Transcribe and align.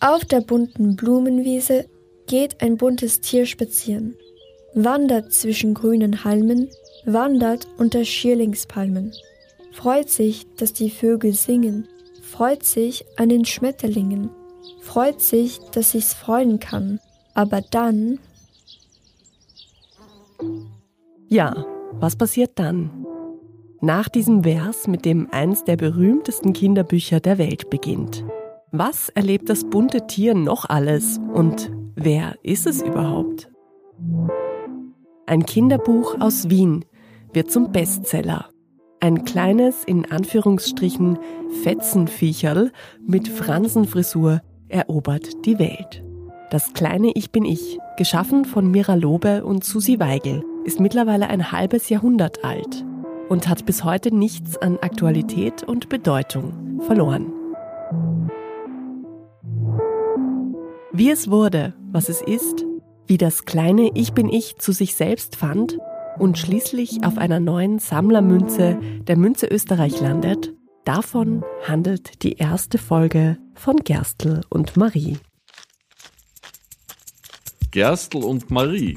Auf 0.00 0.24
der 0.24 0.42
bunten 0.42 0.94
Blumenwiese 0.94 1.86
geht 2.28 2.62
ein 2.62 2.76
buntes 2.76 3.20
Tier 3.20 3.46
spazieren, 3.46 4.14
wandert 4.72 5.32
zwischen 5.32 5.74
grünen 5.74 6.22
Halmen, 6.22 6.70
wandert 7.04 7.66
unter 7.78 8.04
Schierlingspalmen, 8.04 9.12
freut 9.72 10.08
sich, 10.08 10.46
dass 10.54 10.72
die 10.72 10.90
Vögel 10.90 11.32
singen, 11.32 11.88
freut 12.22 12.62
sich 12.62 13.04
an 13.16 13.28
den 13.28 13.44
Schmetterlingen, 13.44 14.30
freut 14.80 15.20
sich, 15.20 15.58
dass 15.72 15.90
sich's 15.90 16.14
freuen 16.14 16.60
kann, 16.60 17.00
aber 17.34 17.60
dann. 17.60 18.20
Ja, 21.26 21.66
was 21.94 22.14
passiert 22.14 22.52
dann? 22.54 23.04
Nach 23.80 24.08
diesem 24.08 24.44
Vers, 24.44 24.86
mit 24.86 25.04
dem 25.04 25.28
eins 25.32 25.64
der 25.64 25.76
berühmtesten 25.76 26.52
Kinderbücher 26.52 27.18
der 27.18 27.38
Welt 27.38 27.68
beginnt. 27.68 28.24
Was 28.70 29.08
erlebt 29.08 29.48
das 29.48 29.64
bunte 29.64 30.06
Tier 30.06 30.34
noch 30.34 30.68
alles 30.68 31.18
und 31.32 31.70
wer 31.94 32.34
ist 32.42 32.66
es 32.66 32.82
überhaupt? 32.82 33.50
Ein 35.26 35.46
Kinderbuch 35.46 36.20
aus 36.20 36.50
Wien 36.50 36.84
wird 37.32 37.50
zum 37.50 37.72
Bestseller. 37.72 38.50
Ein 39.00 39.24
kleines, 39.24 39.84
in 39.84 40.10
Anführungsstrichen, 40.10 41.18
Fetzenviecherl 41.62 42.70
mit 43.06 43.28
Fransenfrisur 43.28 44.42
erobert 44.68 45.46
die 45.46 45.58
Welt. 45.58 46.04
Das 46.50 46.74
kleine 46.74 47.12
Ich 47.14 47.30
bin 47.30 47.46
ich, 47.46 47.78
geschaffen 47.96 48.44
von 48.44 48.70
Mira 48.70 48.96
Lobe 48.96 49.46
und 49.46 49.64
Susi 49.64 49.98
Weigel, 49.98 50.44
ist 50.64 50.78
mittlerweile 50.78 51.28
ein 51.28 51.52
halbes 51.52 51.88
Jahrhundert 51.88 52.44
alt 52.44 52.84
und 53.30 53.48
hat 53.48 53.64
bis 53.64 53.82
heute 53.84 54.14
nichts 54.14 54.58
an 54.58 54.76
Aktualität 54.82 55.62
und 55.62 55.88
Bedeutung 55.88 56.80
verloren. 56.82 57.37
Wie 60.98 61.10
es 61.10 61.30
wurde, 61.30 61.74
was 61.92 62.08
es 62.08 62.20
ist, 62.20 62.64
wie 63.06 63.18
das 63.18 63.44
kleine 63.44 63.92
Ich 63.94 64.14
bin 64.14 64.28
ich 64.28 64.56
zu 64.56 64.72
sich 64.72 64.96
selbst 64.96 65.36
fand 65.36 65.78
und 66.18 66.38
schließlich 66.38 67.04
auf 67.04 67.18
einer 67.18 67.38
neuen 67.38 67.78
Sammlermünze 67.78 68.80
der 69.02 69.16
Münze 69.16 69.46
Österreich 69.46 70.00
landet, 70.00 70.52
davon 70.84 71.44
handelt 71.64 72.24
die 72.24 72.32
erste 72.32 72.78
Folge 72.78 73.38
von 73.54 73.76
Gerstl 73.76 74.40
und 74.48 74.76
Marie. 74.76 75.18
Gerstl 77.70 78.24
und 78.24 78.50
Marie. 78.50 78.96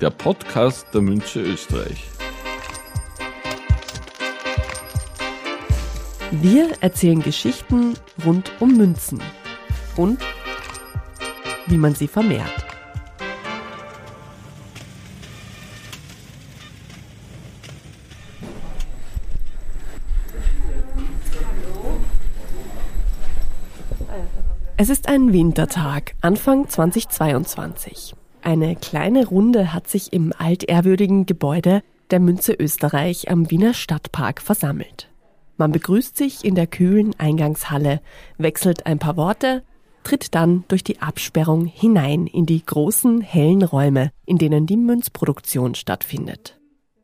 Der 0.00 0.10
Podcast 0.10 0.84
der 0.92 1.02
Münze 1.02 1.42
Österreich. 1.42 2.15
Wir 6.42 6.70
erzählen 6.80 7.22
Geschichten 7.22 7.94
rund 8.24 8.52
um 8.60 8.76
Münzen 8.76 9.22
und 9.96 10.18
wie 11.66 11.78
man 11.78 11.94
sie 11.94 12.08
vermehrt. 12.08 12.52
Es 24.76 24.90
ist 24.90 25.08
ein 25.08 25.32
Wintertag, 25.32 26.16
Anfang 26.20 26.68
2022. 26.68 28.14
Eine 28.42 28.76
kleine 28.76 29.26
Runde 29.26 29.72
hat 29.72 29.88
sich 29.88 30.12
im 30.12 30.34
altehrwürdigen 30.36 31.24
Gebäude 31.24 31.82
der 32.10 32.20
Münze 32.20 32.52
Österreich 32.52 33.30
am 33.30 33.50
Wiener 33.50 33.72
Stadtpark 33.72 34.42
versammelt. 34.42 35.08
Man 35.56 35.72
begrüßt 35.72 36.16
sich 36.16 36.44
in 36.44 36.54
der 36.54 36.66
kühlen 36.66 37.14
Eingangshalle, 37.18 38.00
wechselt 38.38 38.86
ein 38.86 38.98
paar 38.98 39.16
Worte, 39.16 39.62
tritt 40.02 40.34
dann 40.34 40.64
durch 40.68 40.84
die 40.84 41.00
Absperrung 41.00 41.64
hinein 41.64 42.26
in 42.26 42.46
die 42.46 42.64
großen, 42.64 43.20
hellen 43.22 43.62
Räume, 43.62 44.10
in 44.24 44.38
denen 44.38 44.66
die 44.66 44.76
Münzproduktion 44.76 45.74
stattfindet. 45.74 46.58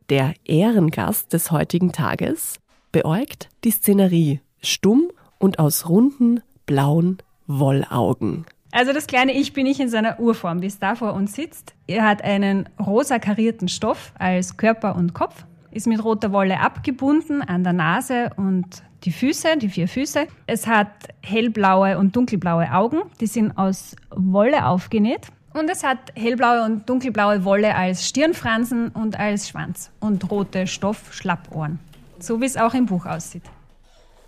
Der 0.09 0.33
Ehrengast 0.45 1.33
des 1.33 1.51
heutigen 1.51 1.91
Tages 1.91 2.59
beäugt 2.91 3.49
die 3.63 3.71
Szenerie 3.71 4.39
stumm 4.61 5.09
und 5.39 5.59
aus 5.59 5.89
runden, 5.89 6.41
blauen 6.65 7.17
Wollaugen. 7.47 8.45
Also 8.71 8.93
das 8.93 9.07
kleine 9.07 9.33
Ich 9.33 9.53
bin 9.53 9.65
ich 9.65 9.79
in 9.79 9.89
seiner 9.89 10.19
Urform, 10.19 10.61
wie 10.61 10.67
es 10.67 10.79
da 10.79 10.95
vor 10.95 11.13
uns 11.13 11.33
sitzt. 11.35 11.75
Er 11.87 12.07
hat 12.07 12.23
einen 12.23 12.69
rosa 12.79 13.19
karierten 13.19 13.67
Stoff 13.67 14.13
als 14.17 14.57
Körper 14.57 14.95
und 14.95 15.13
Kopf, 15.13 15.45
ist 15.73 15.87
mit 15.87 16.03
roter 16.03 16.31
Wolle 16.31 16.59
abgebunden 16.59 17.41
an 17.41 17.63
der 17.63 17.73
Nase 17.73 18.29
und 18.37 18.65
die 19.03 19.11
Füße, 19.11 19.57
die 19.57 19.69
vier 19.69 19.87
Füße. 19.87 20.27
Es 20.47 20.67
hat 20.67 20.91
hellblaue 21.21 21.97
und 21.97 22.15
dunkelblaue 22.15 22.71
Augen, 22.71 23.01
die 23.19 23.27
sind 23.27 23.57
aus 23.57 23.95
Wolle 24.11 24.65
aufgenäht. 24.65 25.27
Und 25.53 25.69
es 25.69 25.83
hat 25.83 25.99
hellblaue 26.15 26.63
und 26.63 26.89
dunkelblaue 26.89 27.43
Wolle 27.43 27.75
als 27.75 28.07
Stirnfransen 28.07 28.89
und 28.89 29.19
als 29.19 29.49
Schwanz 29.49 29.91
und 29.99 30.31
rote 30.31 30.65
Stoffschlappohren. 30.65 31.79
So 32.19 32.41
wie 32.41 32.45
es 32.45 32.57
auch 32.57 32.73
im 32.73 32.87
Buch 32.87 33.05
aussieht. 33.05 33.43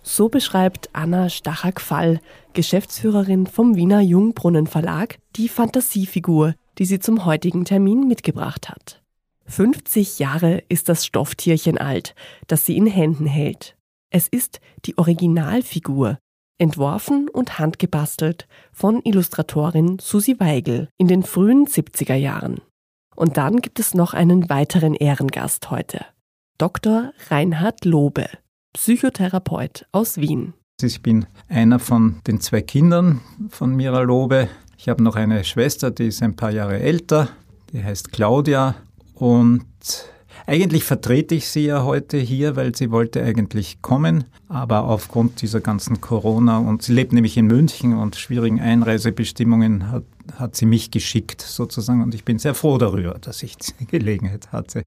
So 0.02 0.28
beschreibt 0.28 0.90
Anna 0.92 1.28
Stachak-Fall, 1.28 2.20
Geschäftsführerin 2.52 3.46
vom 3.46 3.74
Wiener 3.74 4.00
Jungbrunnen 4.00 4.68
Verlag, 4.68 5.18
die 5.34 5.48
Fantasiefigur, 5.48 6.54
die 6.78 6.84
sie 6.84 7.00
zum 7.00 7.24
heutigen 7.24 7.64
Termin 7.64 8.06
mitgebracht 8.06 8.68
hat. 8.68 9.02
50 9.46 10.18
Jahre 10.18 10.62
ist 10.68 10.88
das 10.88 11.06
Stofftierchen 11.06 11.78
alt, 11.78 12.14
das 12.46 12.66
sie 12.66 12.76
in 12.76 12.86
Händen 12.86 13.26
hält. 13.26 13.76
Es 14.10 14.28
ist 14.28 14.60
die 14.84 14.98
Originalfigur, 14.98 16.18
entworfen 16.58 17.28
und 17.28 17.58
handgebastelt 17.58 18.48
von 18.72 19.00
Illustratorin 19.04 19.98
Susi 20.00 20.40
Weigel 20.40 20.88
in 20.96 21.08
den 21.08 21.22
frühen 21.22 21.66
70er 21.66 22.14
Jahren. 22.14 22.60
Und 23.14 23.36
dann 23.36 23.60
gibt 23.60 23.78
es 23.78 23.94
noch 23.94 24.14
einen 24.14 24.48
weiteren 24.48 24.94
Ehrengast 24.94 25.70
heute. 25.70 26.04
Dr. 26.58 27.12
Reinhard 27.28 27.84
Lobe, 27.84 28.28
Psychotherapeut 28.74 29.86
aus 29.92 30.18
Wien. 30.18 30.54
Ich 30.80 31.02
bin 31.02 31.26
einer 31.48 31.78
von 31.78 32.20
den 32.26 32.40
zwei 32.40 32.60
Kindern 32.60 33.20
von 33.48 33.74
Mira 33.74 34.00
Lobe. 34.00 34.48
Ich 34.76 34.88
habe 34.88 35.02
noch 35.02 35.16
eine 35.16 35.44
Schwester, 35.44 35.90
die 35.90 36.08
ist 36.08 36.22
ein 36.22 36.36
paar 36.36 36.50
Jahre 36.50 36.78
älter, 36.78 37.28
die 37.72 37.82
heißt 37.82 38.12
Claudia 38.12 38.74
und 39.16 39.66
eigentlich 40.46 40.84
vertrete 40.84 41.34
ich 41.34 41.48
sie 41.48 41.66
ja 41.66 41.82
heute 41.82 42.18
hier, 42.18 42.54
weil 42.54 42.74
sie 42.74 42.90
wollte 42.90 43.22
eigentlich 43.22 43.82
kommen, 43.82 44.24
aber 44.48 44.84
aufgrund 44.84 45.42
dieser 45.42 45.60
ganzen 45.60 46.00
Corona 46.00 46.58
und 46.58 46.82
sie 46.82 46.92
lebt 46.92 47.12
nämlich 47.12 47.36
in 47.36 47.46
München 47.46 47.94
und 47.96 48.14
schwierigen 48.16 48.60
Einreisebestimmungen 48.60 49.90
hat, 49.90 50.04
hat 50.36 50.54
sie 50.54 50.66
mich 50.66 50.90
geschickt 50.90 51.40
sozusagen 51.40 52.02
und 52.02 52.14
ich 52.14 52.24
bin 52.24 52.38
sehr 52.38 52.54
froh 52.54 52.78
darüber, 52.78 53.18
dass 53.20 53.42
ich 53.42 53.56
die 53.56 53.86
Gelegenheit 53.90 54.52
hatte. 54.52 54.82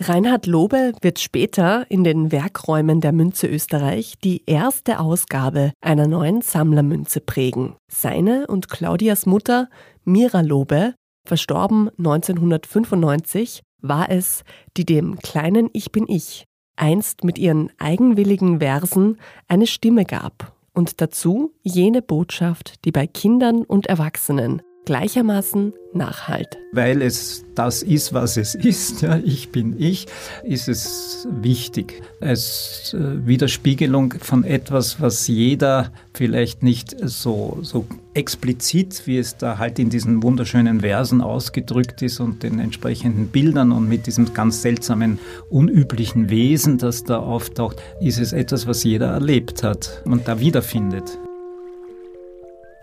Reinhard 0.00 0.46
Lobe 0.46 0.92
wird 1.02 1.18
später 1.18 1.84
in 1.90 2.04
den 2.04 2.30
Werkräumen 2.30 3.00
der 3.00 3.12
Münze 3.12 3.48
Österreich 3.48 4.14
die 4.22 4.42
erste 4.46 5.00
Ausgabe 5.00 5.72
einer 5.80 6.06
neuen 6.06 6.40
Sammlermünze 6.40 7.20
prägen. 7.20 7.74
Seine 7.90 8.46
und 8.46 8.68
Claudias 8.68 9.26
Mutter, 9.26 9.68
Mira 10.04 10.40
Lobe, 10.40 10.94
verstorben 11.28 11.90
1995, 11.98 13.62
war 13.80 14.10
es, 14.10 14.42
die 14.76 14.84
dem 14.84 15.18
kleinen 15.18 15.70
Ich 15.72 15.92
bin 15.92 16.06
ich 16.08 16.44
einst 16.76 17.24
mit 17.24 17.38
ihren 17.38 17.70
eigenwilligen 17.78 18.60
Versen 18.60 19.18
eine 19.48 19.66
Stimme 19.66 20.04
gab 20.04 20.52
und 20.72 21.00
dazu 21.00 21.52
jene 21.62 22.02
Botschaft, 22.02 22.84
die 22.84 22.92
bei 22.92 23.06
Kindern 23.06 23.64
und 23.64 23.86
Erwachsenen 23.86 24.62
gleichermaßen 24.88 25.74
Nachhalt. 25.92 26.56
Weil 26.72 27.02
es 27.02 27.44
das 27.54 27.82
ist, 27.82 28.14
was 28.14 28.38
es 28.38 28.54
ist, 28.54 29.02
ja, 29.02 29.18
ich 29.18 29.50
bin 29.52 29.78
ich, 29.78 30.06
ist 30.44 30.66
es 30.66 31.28
wichtig. 31.30 32.00
Als 32.22 32.94
äh, 32.94 33.26
Widerspiegelung 33.26 34.14
von 34.18 34.44
etwas, 34.44 34.98
was 34.98 35.28
jeder 35.28 35.92
vielleicht 36.14 36.62
nicht 36.62 36.96
so, 37.02 37.58
so 37.60 37.84
explizit, 38.18 39.02
wie 39.06 39.16
es 39.16 39.36
da 39.36 39.58
halt 39.58 39.78
in 39.78 39.88
diesen 39.88 40.22
wunderschönen 40.22 40.80
Versen 40.80 41.22
ausgedrückt 41.22 42.02
ist 42.02 42.20
und 42.20 42.42
den 42.42 42.58
entsprechenden 42.58 43.28
Bildern 43.28 43.72
und 43.72 43.88
mit 43.88 44.06
diesem 44.06 44.34
ganz 44.34 44.60
seltsamen, 44.60 45.18
unüblichen 45.48 46.28
Wesen, 46.28 46.76
das 46.78 47.04
da 47.04 47.18
auftaucht, 47.18 47.76
ist 48.00 48.18
es 48.18 48.32
etwas, 48.32 48.66
was 48.66 48.84
jeder 48.84 49.06
erlebt 49.06 49.62
hat 49.62 50.02
und 50.04 50.28
da 50.28 50.38
wiederfindet. 50.40 51.18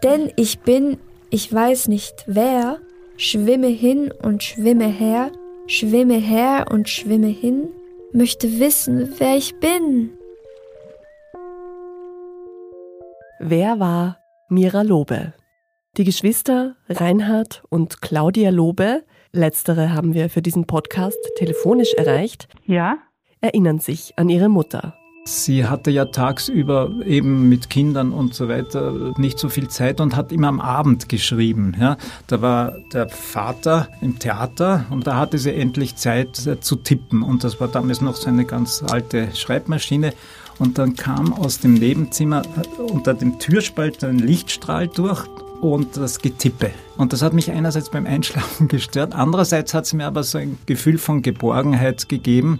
Denn 0.03 0.31
ich 0.35 0.59
bin 0.59 0.97
ich 1.29 1.51
weiß 1.51 1.89
nicht 1.89 2.23
wer, 2.27 2.79
schwimme 3.17 3.67
hin 3.67 4.09
und 4.21 4.43
schwimme 4.43 4.87
her, 4.87 5.31
schwimme 5.67 6.15
her 6.15 6.67
und 6.71 6.87
schwimme 6.87 7.27
hin, 7.27 7.69
möchte 8.13 8.59
wissen, 8.59 9.11
wer 9.17 9.35
ich 9.35 9.53
bin. 9.59 10.11
Wer 13.39 13.79
war 13.79 14.24
Mira 14.47 14.83
Lobe? 14.83 15.33
Die 15.97 16.03
Geschwister 16.03 16.75
Reinhard 16.87 17.63
und 17.69 18.03
Claudia 18.03 18.51
Lobe, 18.51 19.03
letztere 19.31 19.91
haben 19.91 20.13
wir 20.13 20.29
für 20.29 20.43
diesen 20.43 20.67
Podcast 20.67 21.17
telefonisch 21.37 21.95
erreicht, 21.95 22.47
ja? 22.63 22.99
erinnern 23.41 23.79
sich 23.79 24.13
an 24.17 24.29
ihre 24.29 24.49
Mutter. 24.49 24.93
Sie 25.27 25.65
hatte 25.65 25.89
ja 25.89 26.05
tagsüber 26.05 26.91
eben 27.03 27.49
mit 27.49 27.71
Kindern 27.71 28.11
und 28.11 28.35
so 28.35 28.47
weiter 28.47 29.13
nicht 29.17 29.39
so 29.39 29.49
viel 29.49 29.67
Zeit 29.69 29.99
und 29.99 30.15
hat 30.15 30.31
immer 30.31 30.49
am 30.49 30.61
Abend 30.61 31.09
geschrieben. 31.09 31.75
Ja. 31.79 31.97
Da 32.27 32.43
war 32.43 32.77
der 32.93 33.09
Vater 33.09 33.87
im 34.01 34.19
Theater 34.19 34.85
und 34.91 35.07
da 35.07 35.15
hatte 35.15 35.39
sie 35.39 35.55
endlich 35.55 35.95
Zeit 35.95 36.45
äh, 36.45 36.59
zu 36.59 36.75
tippen. 36.75 37.23
Und 37.23 37.43
das 37.43 37.59
war 37.59 37.67
damals 37.67 38.01
noch 38.01 38.15
so 38.15 38.27
eine 38.27 38.45
ganz 38.45 38.83
alte 38.87 39.35
Schreibmaschine. 39.35 40.13
Und 40.59 40.77
dann 40.77 40.95
kam 40.95 41.33
aus 41.33 41.59
dem 41.59 41.73
Nebenzimmer 41.73 42.43
äh, 42.43 42.81
unter 42.81 43.15
dem 43.15 43.39
Türspalt 43.39 44.03
ein 44.03 44.19
Lichtstrahl 44.19 44.87
durch 44.87 45.25
und 45.59 45.97
das 45.97 46.19
Getippe. 46.19 46.69
Und 46.97 47.13
das 47.13 47.23
hat 47.23 47.33
mich 47.33 47.49
einerseits 47.49 47.89
beim 47.89 48.05
Einschlafen 48.05 48.67
gestört, 48.67 49.15
andererseits 49.15 49.73
hat 49.73 49.85
es 49.85 49.93
mir 49.93 50.05
aber 50.05 50.21
so 50.21 50.37
ein 50.37 50.59
Gefühl 50.67 50.99
von 50.99 51.23
Geborgenheit 51.23 52.09
gegeben. 52.09 52.59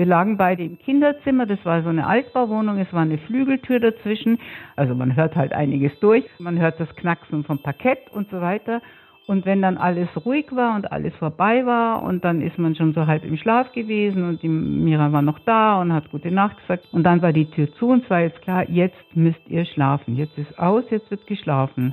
Wir 0.00 0.06
lagen 0.06 0.38
beide 0.38 0.64
im 0.64 0.78
Kinderzimmer, 0.78 1.44
das 1.44 1.62
war 1.66 1.82
so 1.82 1.90
eine 1.90 2.06
Altbauwohnung, 2.06 2.78
es 2.78 2.90
war 2.90 3.02
eine 3.02 3.18
Flügeltür 3.18 3.80
dazwischen, 3.80 4.38
also 4.74 4.94
man 4.94 5.14
hört 5.14 5.36
halt 5.36 5.52
einiges 5.52 5.92
durch, 6.00 6.24
man 6.38 6.58
hört 6.58 6.80
das 6.80 6.88
Knacksen 6.96 7.44
vom 7.44 7.58
Parkett 7.58 8.10
und 8.10 8.30
so 8.30 8.40
weiter. 8.40 8.80
Und 9.26 9.44
wenn 9.44 9.60
dann 9.60 9.76
alles 9.76 10.08
ruhig 10.24 10.46
war 10.52 10.74
und 10.74 10.90
alles 10.90 11.14
vorbei 11.16 11.66
war 11.66 12.02
und 12.02 12.24
dann 12.24 12.40
ist 12.40 12.56
man 12.56 12.74
schon 12.76 12.94
so 12.94 13.06
halb 13.06 13.26
im 13.26 13.36
Schlaf 13.36 13.72
gewesen 13.72 14.26
und 14.26 14.42
die 14.42 14.48
Mira 14.48 15.12
war 15.12 15.20
noch 15.20 15.38
da 15.40 15.78
und 15.82 15.92
hat 15.92 16.10
gute 16.10 16.30
Nacht 16.30 16.56
gesagt 16.60 16.86
und 16.92 17.02
dann 17.02 17.20
war 17.20 17.34
die 17.34 17.50
Tür 17.50 17.70
zu 17.74 17.88
und 17.88 18.04
es 18.04 18.08
war 18.08 18.20
jetzt 18.20 18.40
klar, 18.40 18.70
jetzt 18.70 18.96
müsst 19.14 19.46
ihr 19.48 19.66
schlafen, 19.66 20.16
jetzt 20.16 20.38
ist 20.38 20.58
aus, 20.58 20.84
jetzt 20.88 21.10
wird 21.10 21.26
geschlafen. 21.26 21.92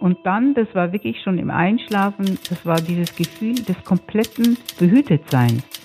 Und 0.00 0.18
dann, 0.24 0.54
das 0.54 0.66
war 0.74 0.92
wirklich 0.92 1.22
schon 1.22 1.38
im 1.38 1.50
Einschlafen, 1.50 2.36
das 2.50 2.66
war 2.66 2.80
dieses 2.80 3.14
Gefühl 3.14 3.54
des 3.54 3.80
kompletten 3.84 4.58
Behütetseins. 4.80 5.83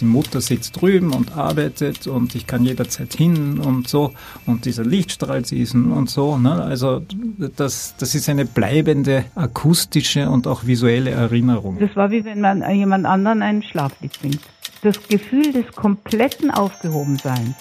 Die 0.00 0.04
Mutter 0.04 0.40
sitzt 0.40 0.80
drüben 0.80 1.12
und 1.12 1.36
arbeitet 1.36 2.06
und 2.06 2.34
ich 2.34 2.46
kann 2.46 2.64
jederzeit 2.64 3.14
hin 3.14 3.58
und 3.58 3.88
so 3.88 4.12
und 4.46 4.64
dieser 4.64 4.84
Lichtstrahl 4.84 5.44
siesen 5.44 5.92
und 5.92 6.10
so. 6.10 6.36
Ne? 6.38 6.62
Also 6.62 7.02
das, 7.56 7.94
das 7.98 8.14
ist 8.14 8.28
eine 8.28 8.44
bleibende 8.44 9.24
akustische 9.34 10.28
und 10.28 10.46
auch 10.46 10.66
visuelle 10.66 11.10
Erinnerung. 11.10 11.78
Das 11.78 11.94
war 11.96 12.10
wie 12.10 12.24
wenn 12.24 12.40
man 12.40 12.68
jemand 12.74 13.06
anderen 13.06 13.42
einen 13.42 13.62
Schlaflied 13.62 14.14
singt. 14.20 14.40
Das 14.82 15.08
Gefühl 15.08 15.52
des 15.52 15.72
kompletten 15.72 16.50
Aufgehobenseins. 16.50 17.56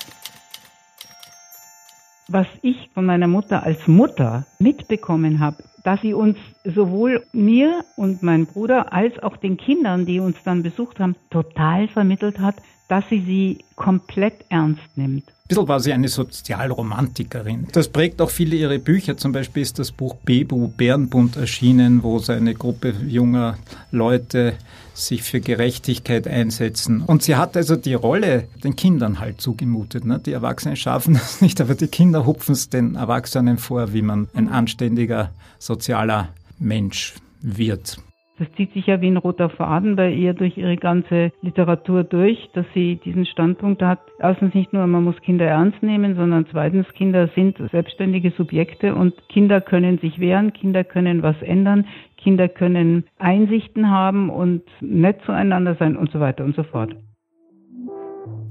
Was 2.27 2.47
ich 2.61 2.89
von 2.93 3.05
meiner 3.05 3.27
Mutter 3.27 3.63
als 3.63 3.87
Mutter 3.87 4.45
mitbekommen 4.59 5.39
habe, 5.39 5.63
dass 5.83 6.01
sie 6.01 6.13
uns 6.13 6.37
sowohl 6.63 7.25
mir 7.33 7.83
und 7.95 8.23
meinem 8.23 8.45
Bruder 8.45 8.93
als 8.93 9.17
auch 9.21 9.37
den 9.37 9.57
Kindern, 9.57 10.05
die 10.05 10.19
uns 10.19 10.37
dann 10.45 10.63
besucht 10.63 10.99
haben, 10.99 11.15
total 11.29 11.87
vermittelt 11.89 12.39
hat, 12.39 12.55
dass 12.93 13.09
sie 13.09 13.21
sie 13.21 13.57
komplett 13.75 14.45
ernst 14.49 14.83
nimmt. 14.95 15.23
Ein 15.27 15.47
bisschen 15.47 15.67
war 15.67 15.79
sie 15.79 15.93
eine 15.93 16.09
Sozialromantikerin. 16.09 17.67
Das 17.71 17.87
prägt 17.87 18.21
auch 18.21 18.29
viele 18.29 18.55
ihre 18.55 18.77
Bücher. 18.77 19.17
Zum 19.17 19.31
Beispiel 19.31 19.63
ist 19.63 19.79
das 19.79 19.91
Buch 19.91 20.13
Bebu 20.23 20.67
Bärenbund 20.67 21.35
erschienen, 21.35 22.03
wo 22.03 22.19
so 22.19 22.33
eine 22.33 22.53
Gruppe 22.53 22.93
junger 23.07 23.57
Leute 23.89 24.53
sich 24.93 25.23
für 25.23 25.41
Gerechtigkeit 25.41 26.27
einsetzen. 26.27 27.01
Und 27.01 27.23
sie 27.23 27.35
hat 27.35 27.57
also 27.57 27.75
die 27.75 27.95
Rolle 27.95 28.47
den 28.63 28.75
Kindern 28.75 29.19
halt 29.19 29.41
zugemutet. 29.41 30.05
Ne? 30.05 30.19
Die 30.23 30.33
Erwachsenen 30.33 30.75
schaffen 30.75 31.15
das 31.15 31.41
nicht, 31.41 31.59
aber 31.61 31.73
die 31.73 31.87
Kinder 31.87 32.27
hupfen 32.27 32.53
es 32.53 32.69
den 32.69 32.93
Erwachsenen 32.93 33.57
vor, 33.57 33.91
wie 33.93 34.03
man 34.03 34.27
ein 34.35 34.49
anständiger 34.49 35.31
sozialer 35.57 36.29
Mensch 36.59 37.15
wird. 37.41 37.97
Das 38.43 38.51
zieht 38.57 38.73
sich 38.73 38.87
ja 38.87 38.99
wie 38.99 39.07
ein 39.07 39.15
roter 39.15 39.49
Faden 39.49 39.95
bei 39.95 40.11
ihr 40.11 40.33
durch 40.33 40.57
ihre 40.57 40.75
ganze 40.75 41.31
Literatur 41.41 42.03
durch, 42.03 42.49
dass 42.53 42.65
sie 42.73 42.97
diesen 42.97 43.25
Standpunkt 43.25 43.81
hat. 43.81 43.99
Erstens 44.19 44.53
nicht 44.53 44.73
nur, 44.73 44.85
man 44.85 45.05
muss 45.05 45.15
Kinder 45.21 45.45
ernst 45.45 45.81
nehmen, 45.81 46.17
sondern 46.17 46.45
zweitens, 46.51 46.85
Kinder 46.93 47.29
sind 47.35 47.57
selbstständige 47.71 48.31
Subjekte 48.31 48.95
und 48.95 49.13
Kinder 49.29 49.61
können 49.61 49.97
sich 49.99 50.19
wehren, 50.19 50.51
Kinder 50.51 50.83
können 50.83 51.23
was 51.23 51.41
ändern, 51.41 51.87
Kinder 52.17 52.49
können 52.49 53.05
Einsichten 53.17 53.89
haben 53.89 54.29
und 54.29 54.63
nett 54.81 55.21
zueinander 55.25 55.75
sein 55.79 55.95
und 55.95 56.11
so 56.11 56.19
weiter 56.19 56.43
und 56.43 56.57
so 56.57 56.63
fort. 56.63 56.97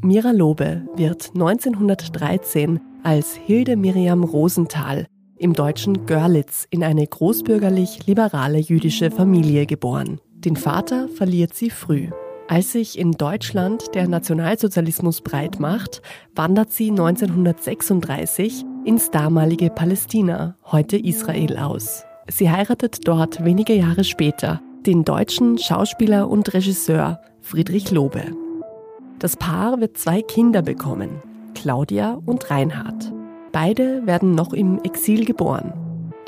Mira 0.02 0.30
Lobe 0.30 0.86
wird 0.96 1.32
1913 1.34 2.80
als 3.04 3.36
Hilde 3.36 3.76
Miriam 3.76 4.24
Rosenthal 4.24 5.06
im 5.42 5.54
deutschen 5.54 6.06
Görlitz 6.06 6.66
in 6.70 6.84
eine 6.84 7.04
großbürgerlich-liberale 7.04 8.58
jüdische 8.58 9.10
Familie 9.10 9.66
geboren. 9.66 10.20
Den 10.34 10.56
Vater 10.56 11.08
verliert 11.08 11.54
sie 11.54 11.70
früh. 11.70 12.10
Als 12.48 12.72
sich 12.72 12.98
in 12.98 13.12
Deutschland 13.12 13.94
der 13.94 14.08
Nationalsozialismus 14.08 15.20
breit 15.20 15.58
macht, 15.58 16.00
wandert 16.34 16.70
sie 16.70 16.90
1936 16.90 18.64
ins 18.84 19.10
damalige 19.10 19.70
Palästina, 19.70 20.56
heute 20.70 20.96
Israel, 20.96 21.56
aus. 21.56 22.04
Sie 22.28 22.50
heiratet 22.50 23.08
dort 23.08 23.44
wenige 23.44 23.74
Jahre 23.74 24.04
später 24.04 24.60
den 24.86 25.04
deutschen 25.04 25.58
Schauspieler 25.58 26.28
und 26.28 26.54
Regisseur 26.54 27.20
Friedrich 27.40 27.90
Lobe. 27.90 28.22
Das 29.18 29.36
Paar 29.36 29.80
wird 29.80 29.96
zwei 29.96 30.22
Kinder 30.22 30.62
bekommen, 30.62 31.22
Claudia 31.54 32.20
und 32.26 32.50
Reinhard. 32.50 33.12
Beide 33.52 34.06
werden 34.06 34.34
noch 34.34 34.54
im 34.54 34.80
Exil 34.82 35.26
geboren. 35.26 35.74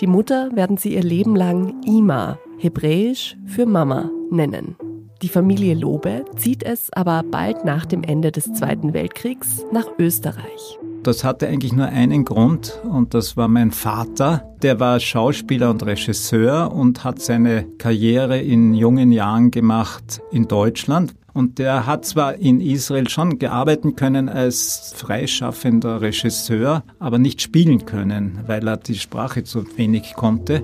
Die 0.01 0.07
Mutter 0.07 0.51
werden 0.55 0.77
sie 0.77 0.95
ihr 0.95 1.03
Leben 1.03 1.35
lang 1.35 1.83
Ima, 1.87 2.39
hebräisch 2.59 3.37
für 3.47 3.65
Mama, 3.65 4.11
nennen. 4.31 4.77
Die 5.23 5.29
Familie 5.31 5.75
Lobe 5.75 6.27
zieht 6.37 6.63
es 6.63 6.93
aber 6.93 7.23
bald 7.23 7.65
nach 7.65 7.87
dem 7.87 8.03
Ende 8.03 8.31
des 8.31 8.53
Zweiten 8.53 8.93
Weltkriegs 8.93 9.65
nach 9.73 9.87
Österreich. 9.99 10.79
Das 11.05 11.23
hatte 11.23 11.47
eigentlich 11.47 11.75
nur 11.75 11.85
einen 11.85 12.25
Grund 12.25 12.81
und 12.83 13.13
das 13.13 13.37
war 13.37 13.47
mein 13.47 13.73
Vater. 13.73 14.43
Der 14.63 14.81
war 14.81 14.99
Schauspieler 14.99 15.69
und 15.69 15.85
Regisseur 15.85 16.73
und 16.73 17.05
hat 17.05 17.21
seine 17.21 17.67
Karriere 17.77 18.41
in 18.41 18.73
jungen 18.73 19.13
Jahren 19.13 19.51
gemacht 19.51 20.23
in 20.33 20.49
Deutschland. 20.49 21.15
Und 21.35 21.59
der 21.59 21.87
hat 21.87 22.07
zwar 22.07 22.37
in 22.37 22.59
Israel 22.59 23.11
schon 23.11 23.39
gearbeitet 23.39 23.99
können 23.99 24.31
als 24.31 24.95
freischaffender 24.97 26.01
Regisseur, 26.01 26.85
aber 26.99 27.19
nicht 27.19 27.43
spielen 27.43 27.85
können, 27.85 28.39
weil 28.47 28.67
er 28.67 28.79
die 28.79 28.95
Sprache 28.95 29.45
zu 29.45 29.63
wenig 29.77 30.15
konnte. 30.15 30.63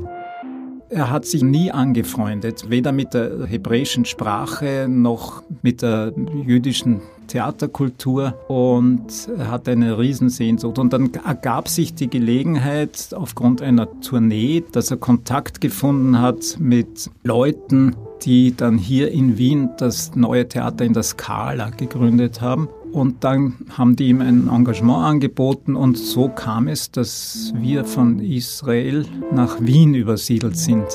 Er 0.93 1.09
hat 1.09 1.25
sich 1.25 1.45
nie 1.45 1.71
angefreundet, 1.71 2.69
weder 2.69 2.91
mit 2.91 3.15
der 3.15 3.47
hebräischen 3.47 4.05
Sprache 4.05 4.89
noch 4.89 5.45
mit 5.63 5.83
der 5.83 6.13
jüdischen 6.45 7.01
Theaterkultur 7.29 8.35
und 8.49 9.07
hat 9.39 9.69
eine 9.69 9.99
Riesensehnsucht. 9.99 10.81
Und 10.81 10.93
dann 10.93 11.15
ergab 11.15 11.69
sich 11.69 11.95
die 11.95 12.11
Gelegenheit 12.11 13.11
aufgrund 13.15 13.63
einer 13.63 14.01
Tournee, 14.01 14.65
dass 14.73 14.91
er 14.91 14.97
Kontakt 14.97 15.61
gefunden 15.61 16.21
hat 16.21 16.57
mit 16.59 17.09
Leuten, 17.23 17.95
die 18.23 18.57
dann 18.57 18.77
hier 18.77 19.13
in 19.13 19.39
Wien 19.39 19.71
das 19.79 20.17
neue 20.17 20.49
Theater 20.49 20.85
in 20.85 20.93
der 20.93 21.05
Skala 21.05 21.71
gegründet 21.71 22.41
haben. 22.41 22.69
Und 22.93 23.23
dann 23.23 23.55
haben 23.71 23.95
die 23.95 24.09
ihm 24.09 24.21
ein 24.21 24.49
Engagement 24.49 25.05
angeboten 25.05 25.77
und 25.77 25.97
so 25.97 26.29
kam 26.29 26.67
es, 26.67 26.91
dass 26.91 27.53
wir 27.57 27.85
von 27.85 28.19
Israel 28.19 29.07
nach 29.33 29.61
Wien 29.61 29.95
übersiedelt 29.95 30.57
sind. 30.57 30.87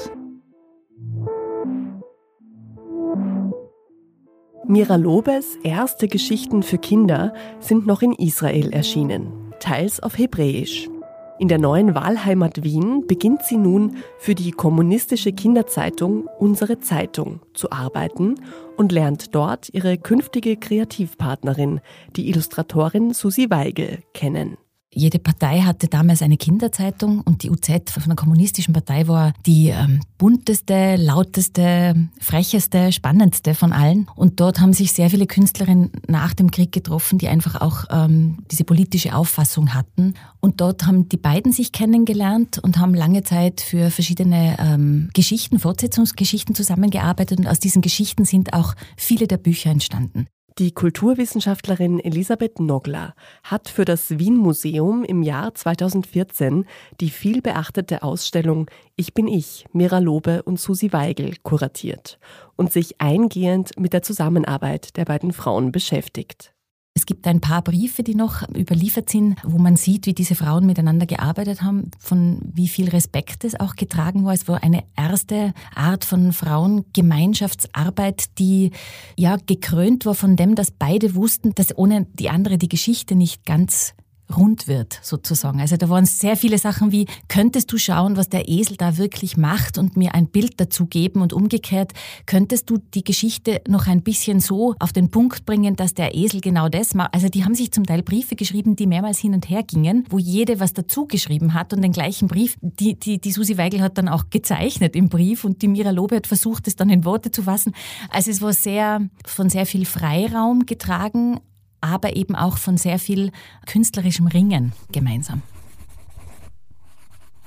Mira 4.67 4.95
Lobes 4.95 5.57
erste 5.63 6.07
Geschichten 6.07 6.63
für 6.63 6.79
Kinder 6.79 7.33
sind 7.59 7.85
noch 7.85 8.01
in 8.01 8.13
Israel 8.13 8.73
erschienen, 8.73 9.53
teils 9.59 10.01
auf 10.01 10.17
Hebräisch. 10.17 10.89
In 11.37 11.49
der 11.49 11.57
neuen 11.57 11.95
Wahlheimat 11.95 12.63
Wien 12.63 13.05
beginnt 13.07 13.43
sie 13.43 13.57
nun 13.57 13.97
für 14.19 14.35
die 14.35 14.51
kommunistische 14.51 15.33
Kinderzeitung 15.33 16.29
Unsere 16.39 16.79
Zeitung 16.79 17.41
zu 17.53 17.71
arbeiten 17.71 18.35
und 18.77 18.93
lernt 18.93 19.35
dort 19.35 19.67
ihre 19.73 19.97
künftige 19.97 20.55
Kreativpartnerin, 20.55 21.81
die 22.15 22.29
Illustratorin 22.29 23.13
Susi 23.13 23.49
Weigel, 23.49 23.99
kennen. 24.13 24.57
Jede 24.97 25.19
Partei 25.19 25.59
hatte 25.59 25.89
damals 25.89 26.21
eine 26.21 26.37
Kinderzeitung 26.37 27.19
und 27.19 27.43
die 27.43 27.51
UZ 27.51 27.91
von 27.91 28.03
der 28.07 28.15
kommunistischen 28.15 28.73
Partei 28.73 29.09
war 29.09 29.33
die 29.45 29.67
ähm, 29.67 29.99
bunteste, 30.17 30.95
lauteste, 30.95 32.07
frecheste, 32.21 32.93
spannendste 32.93 33.55
von 33.55 33.73
allen. 33.73 34.07
Und 34.15 34.39
dort 34.39 34.61
haben 34.61 34.71
sich 34.71 34.93
sehr 34.93 35.09
viele 35.09 35.27
Künstlerinnen 35.27 35.91
nach 36.07 36.33
dem 36.33 36.49
Krieg 36.49 36.71
getroffen, 36.71 37.17
die 37.17 37.27
einfach 37.27 37.59
auch 37.59 37.83
ähm, 37.91 38.37
diese 38.49 38.63
politische 38.63 39.13
Auffassung 39.13 39.73
hatten. 39.73 40.13
Und 40.39 40.61
dort 40.61 40.85
haben 40.85 41.09
die 41.09 41.17
beiden 41.17 41.51
sich 41.51 41.73
kennengelernt 41.73 42.59
und 42.59 42.77
haben 42.77 42.93
lange 42.93 43.23
Zeit 43.23 43.59
für 43.59 43.91
verschiedene 43.91 44.55
ähm, 44.59 45.09
Geschichten, 45.13 45.59
Fortsetzungsgeschichten 45.59 46.55
zusammengearbeitet. 46.55 47.39
Und 47.39 47.47
aus 47.47 47.59
diesen 47.59 47.81
Geschichten 47.81 48.23
sind 48.23 48.53
auch 48.53 48.75
viele 48.95 49.27
der 49.27 49.37
Bücher 49.37 49.71
entstanden. 49.71 50.27
Die 50.57 50.71
Kulturwissenschaftlerin 50.71 51.99
Elisabeth 51.99 52.61
Nogler 52.61 53.13
hat 53.43 53.67
für 53.67 53.83
das 53.83 54.19
Wien 54.19 54.37
Museum 54.37 55.03
im 55.03 55.21
Jahr 55.21 55.53
2014 55.53 56.65
die 57.01 57.09
vielbeachtete 57.09 58.03
Ausstellung 58.03 58.71
Ich 58.95 59.13
bin 59.13 59.27
ich, 59.27 59.65
Mira 59.73 59.99
Lobe 59.99 60.43
und 60.43 60.57
Susi 60.57 60.93
Weigel 60.93 61.35
kuratiert 61.43 62.19
und 62.55 62.71
sich 62.71 63.01
eingehend 63.01 63.77
mit 63.77 63.91
der 63.91 64.01
Zusammenarbeit 64.01 64.95
der 64.95 65.03
beiden 65.03 65.33
Frauen 65.33 65.73
beschäftigt. 65.73 66.54
Es 66.97 67.05
gibt 67.05 67.27
ein 67.27 67.41
paar 67.41 67.61
Briefe, 67.61 68.03
die 68.03 68.15
noch 68.15 68.47
überliefert 68.55 69.09
sind, 69.09 69.35
wo 69.43 69.57
man 69.57 69.75
sieht, 69.75 70.05
wie 70.05 70.13
diese 70.13 70.33
Frauen 70.33 70.65
miteinander 70.65 71.05
gearbeitet 71.05 71.61
haben, 71.61 71.91
von 71.99 72.39
wie 72.41 72.69
viel 72.69 72.87
Respekt 72.87 73.43
es 73.43 73.59
auch 73.59 73.75
getragen 73.75 74.23
war. 74.23 74.33
Es 74.33 74.47
war 74.47 74.63
eine 74.63 74.85
erste 74.95 75.53
Art 75.75 76.05
von 76.05 76.31
Frauengemeinschaftsarbeit, 76.31 78.39
die 78.39 78.71
ja 79.17 79.35
gekrönt 79.45 80.05
war 80.05 80.15
von 80.15 80.37
dem, 80.37 80.55
dass 80.55 80.71
beide 80.71 81.15
wussten, 81.15 81.53
dass 81.53 81.77
ohne 81.77 82.07
die 82.13 82.29
andere 82.29 82.57
die 82.57 82.69
Geschichte 82.69 83.15
nicht 83.15 83.45
ganz 83.45 83.93
rund 84.35 84.67
wird, 84.67 84.99
sozusagen. 85.01 85.59
Also 85.61 85.77
da 85.77 85.89
waren 85.89 86.05
sehr 86.05 86.35
viele 86.35 86.57
Sachen 86.57 86.91
wie, 86.91 87.05
könntest 87.27 87.71
du 87.71 87.77
schauen, 87.77 88.17
was 88.17 88.29
der 88.29 88.49
Esel 88.49 88.77
da 88.77 88.97
wirklich 88.97 89.37
macht 89.37 89.77
und 89.77 89.97
mir 89.97 90.15
ein 90.15 90.27
Bild 90.27 90.59
dazu 90.59 90.85
geben 90.87 91.21
und 91.21 91.33
umgekehrt, 91.33 91.93
könntest 92.25 92.69
du 92.69 92.77
die 92.93 93.03
Geschichte 93.03 93.61
noch 93.67 93.87
ein 93.87 94.01
bisschen 94.01 94.39
so 94.39 94.75
auf 94.79 94.93
den 94.93 95.11
Punkt 95.11 95.45
bringen, 95.45 95.75
dass 95.75 95.93
der 95.93 96.15
Esel 96.15 96.41
genau 96.41 96.69
das 96.69 96.95
macht. 96.95 97.13
Also 97.13 97.29
die 97.29 97.43
haben 97.43 97.55
sich 97.55 97.71
zum 97.71 97.85
Teil 97.85 98.01
Briefe 98.03 98.35
geschrieben, 98.35 98.75
die 98.75 98.87
mehrmals 98.87 99.19
hin 99.19 99.33
und 99.33 99.49
her 99.49 99.63
gingen, 99.63 100.05
wo 100.09 100.17
jede 100.17 100.59
was 100.59 100.73
dazu 100.73 101.05
geschrieben 101.05 101.53
hat 101.53 101.73
und 101.73 101.81
den 101.81 101.91
gleichen 101.91 102.27
Brief, 102.27 102.57
die, 102.61 102.99
die, 102.99 103.19
die 103.19 103.31
Susi 103.31 103.57
Weigel 103.57 103.81
hat 103.81 103.97
dann 103.97 104.09
auch 104.09 104.29
gezeichnet 104.29 104.95
im 104.95 105.09
Brief 105.09 105.43
und 105.45 105.61
die 105.61 105.67
Mira 105.67 105.91
Lobe 105.91 106.15
hat 106.15 106.27
versucht, 106.27 106.67
es 106.67 106.75
dann 106.75 106.89
in 106.89 107.05
Worte 107.05 107.31
zu 107.31 107.43
fassen. 107.43 107.73
Also 108.09 108.31
es 108.31 108.41
war 108.41 108.53
sehr, 108.53 109.07
von 109.25 109.49
sehr 109.49 109.65
viel 109.65 109.85
Freiraum 109.85 110.65
getragen, 110.65 111.39
aber 111.81 112.15
eben 112.15 112.35
auch 112.35 112.57
von 112.57 112.77
sehr 112.77 112.99
viel 112.99 113.31
künstlerischem 113.65 114.27
Ringen 114.27 114.73
gemeinsam. 114.91 115.41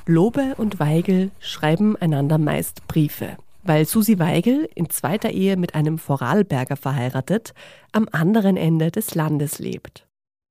Lobe 0.06 0.54
und 0.56 0.80
Weigel 0.80 1.30
schreiben 1.38 1.94
einander 1.96 2.38
meist 2.38 2.88
Briefe, 2.88 3.36
weil 3.62 3.84
Susi 3.84 4.18
Weigel 4.18 4.68
in 4.74 4.88
zweiter 4.88 5.30
Ehe 5.30 5.58
mit 5.58 5.74
einem 5.74 5.98
Vorarlberger 5.98 6.76
verheiratet 6.76 7.52
am 7.92 8.08
anderen 8.10 8.56
Ende 8.56 8.90
des 8.90 9.14
Landes 9.14 9.58
lebt. 9.58 10.06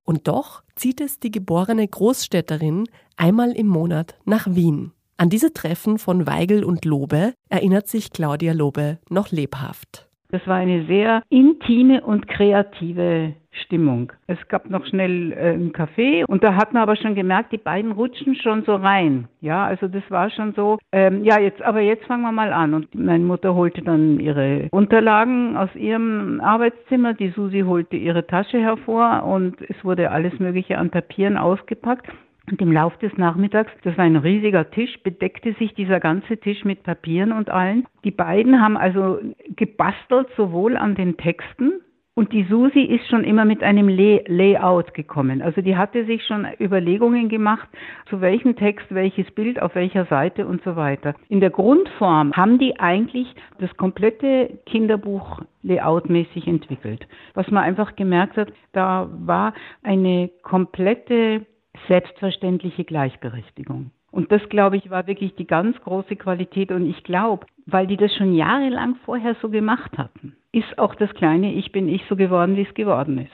Und 0.05 0.27
doch 0.27 0.61
zieht 0.75 1.01
es 1.01 1.19
die 1.19 1.31
geborene 1.31 1.87
Großstädterin 1.87 2.87
einmal 3.15 3.51
im 3.51 3.67
Monat 3.67 4.15
nach 4.25 4.47
Wien. 4.47 4.91
An 5.17 5.29
diese 5.29 5.51
Treffen 5.51 5.97
von 5.97 6.27
Weigel 6.27 6.63
und 6.63 6.85
Lobe 6.85 7.33
erinnert 7.49 7.87
sich 7.87 8.11
Claudia 8.11 8.53
Lobe 8.53 8.99
noch 9.09 9.31
lebhaft. 9.31 10.07
Das 10.29 10.45
war 10.45 10.57
eine 10.57 10.85
sehr 10.85 11.23
intime 11.29 12.05
und 12.05 12.27
kreative 12.27 13.33
Stimmung. 13.63 14.11
Es 14.27 14.37
gab 14.47 14.69
noch 14.69 14.85
schnell 14.85 15.31
äh, 15.31 15.53
einen 15.53 15.73
Kaffee 15.73 16.23
und 16.27 16.43
da 16.43 16.55
hat 16.55 16.73
man 16.73 16.83
aber 16.83 16.95
schon 16.95 17.15
gemerkt, 17.15 17.51
die 17.51 17.57
beiden 17.57 17.91
rutschen 17.91 18.35
schon 18.35 18.63
so 18.63 18.75
rein. 18.75 19.27
Ja, 19.41 19.65
also 19.65 19.87
das 19.87 20.03
war 20.09 20.29
schon 20.29 20.53
so. 20.53 20.77
Ähm, 20.91 21.23
ja, 21.23 21.39
jetzt, 21.39 21.61
aber 21.61 21.81
jetzt 21.81 22.05
fangen 22.05 22.23
wir 22.23 22.31
mal 22.31 22.53
an. 22.53 22.73
Und 22.73 22.93
meine 22.95 23.23
Mutter 23.23 23.55
holte 23.55 23.81
dann 23.81 24.19
ihre 24.19 24.67
Unterlagen 24.71 25.57
aus 25.57 25.73
ihrem 25.75 26.41
Arbeitszimmer, 26.41 27.13
die 27.13 27.29
Susi 27.29 27.61
holte 27.61 27.95
ihre 27.95 28.25
Tasche 28.27 28.59
hervor 28.59 29.23
und 29.23 29.61
es 29.61 29.83
wurde 29.83 30.11
alles 30.11 30.39
Mögliche 30.39 30.77
an 30.77 30.89
Papieren 30.89 31.37
ausgepackt. 31.37 32.07
Und 32.49 32.61
im 32.61 32.71
Lauf 32.71 32.97
des 32.99 33.11
Nachmittags, 33.17 33.71
das 33.83 33.97
war 33.97 34.05
ein 34.05 34.15
riesiger 34.15 34.71
Tisch, 34.71 34.97
bedeckte 35.03 35.53
sich 35.53 35.73
dieser 35.73 35.99
ganze 35.99 36.37
Tisch 36.37 36.63
mit 36.63 36.83
Papieren 36.83 37.33
und 37.33 37.49
allen. 37.49 37.85
Die 38.05 38.11
beiden 38.11 38.61
haben 38.61 38.77
also 38.77 39.19
gebastelt, 39.57 40.27
sowohl 40.37 40.77
an 40.77 40.95
den 40.95 41.17
Texten, 41.17 41.81
und 42.17 42.33
die 42.33 42.47
Susi 42.49 42.81
ist 42.81 43.07
schon 43.09 43.23
immer 43.23 43.45
mit 43.45 43.61
einem 43.61 43.87
Lay 43.87 44.23
Layout 44.25 44.95
gekommen. 44.95 45.43
Also 45.43 45.61
die 45.61 45.77
hatte 45.77 46.03
sich 46.05 46.25
schon 46.25 46.47
Überlegungen 46.59 47.29
gemacht, 47.29 47.69
zu 48.09 48.21
welchem 48.21 48.55
Text, 48.55 48.87
welches 48.89 49.29
Bild, 49.35 49.61
auf 49.61 49.75
welcher 49.75 50.05
Seite 50.05 50.47
und 50.47 50.63
so 50.63 50.75
weiter. 50.75 51.13
In 51.29 51.41
der 51.41 51.51
Grundform 51.51 52.33
haben 52.33 52.57
die 52.57 52.79
eigentlich 52.79 53.27
das 53.59 53.69
komplette 53.77 54.57
Kinderbuch 54.65 55.41
layoutmäßig 55.61 56.47
entwickelt. 56.47 57.07
Was 57.35 57.51
man 57.51 57.63
einfach 57.63 57.95
gemerkt 57.95 58.37
hat, 58.37 58.51
da 58.71 59.07
war 59.11 59.53
eine 59.83 60.31
komplette 60.41 61.45
selbstverständliche 61.87 62.83
Gleichberechtigung. 62.83 63.91
Und 64.09 64.31
das, 64.31 64.41
glaube 64.49 64.77
ich, 64.77 64.89
war 64.89 65.05
wirklich 65.05 65.35
die 65.35 65.45
ganz 65.45 65.79
große 65.81 66.15
Qualität. 66.15 66.71
Und 66.71 66.89
ich 66.89 67.03
glaube, 67.03 67.45
weil 67.67 67.85
die 67.85 67.97
das 67.97 68.11
schon 68.15 68.33
jahrelang 68.33 68.95
vorher 69.05 69.35
so 69.39 69.49
gemacht 69.49 69.99
hatten, 69.99 70.35
ist 70.57 70.77
auch 70.79 70.95
das 70.95 71.09
kleine 71.11 71.53
Ich 71.53 71.71
bin 71.71 71.87
ich 71.87 72.01
so 72.09 72.15
geworden, 72.15 72.55
wie 72.55 72.63
es 72.63 72.73
geworden 72.73 73.19
ist. 73.19 73.29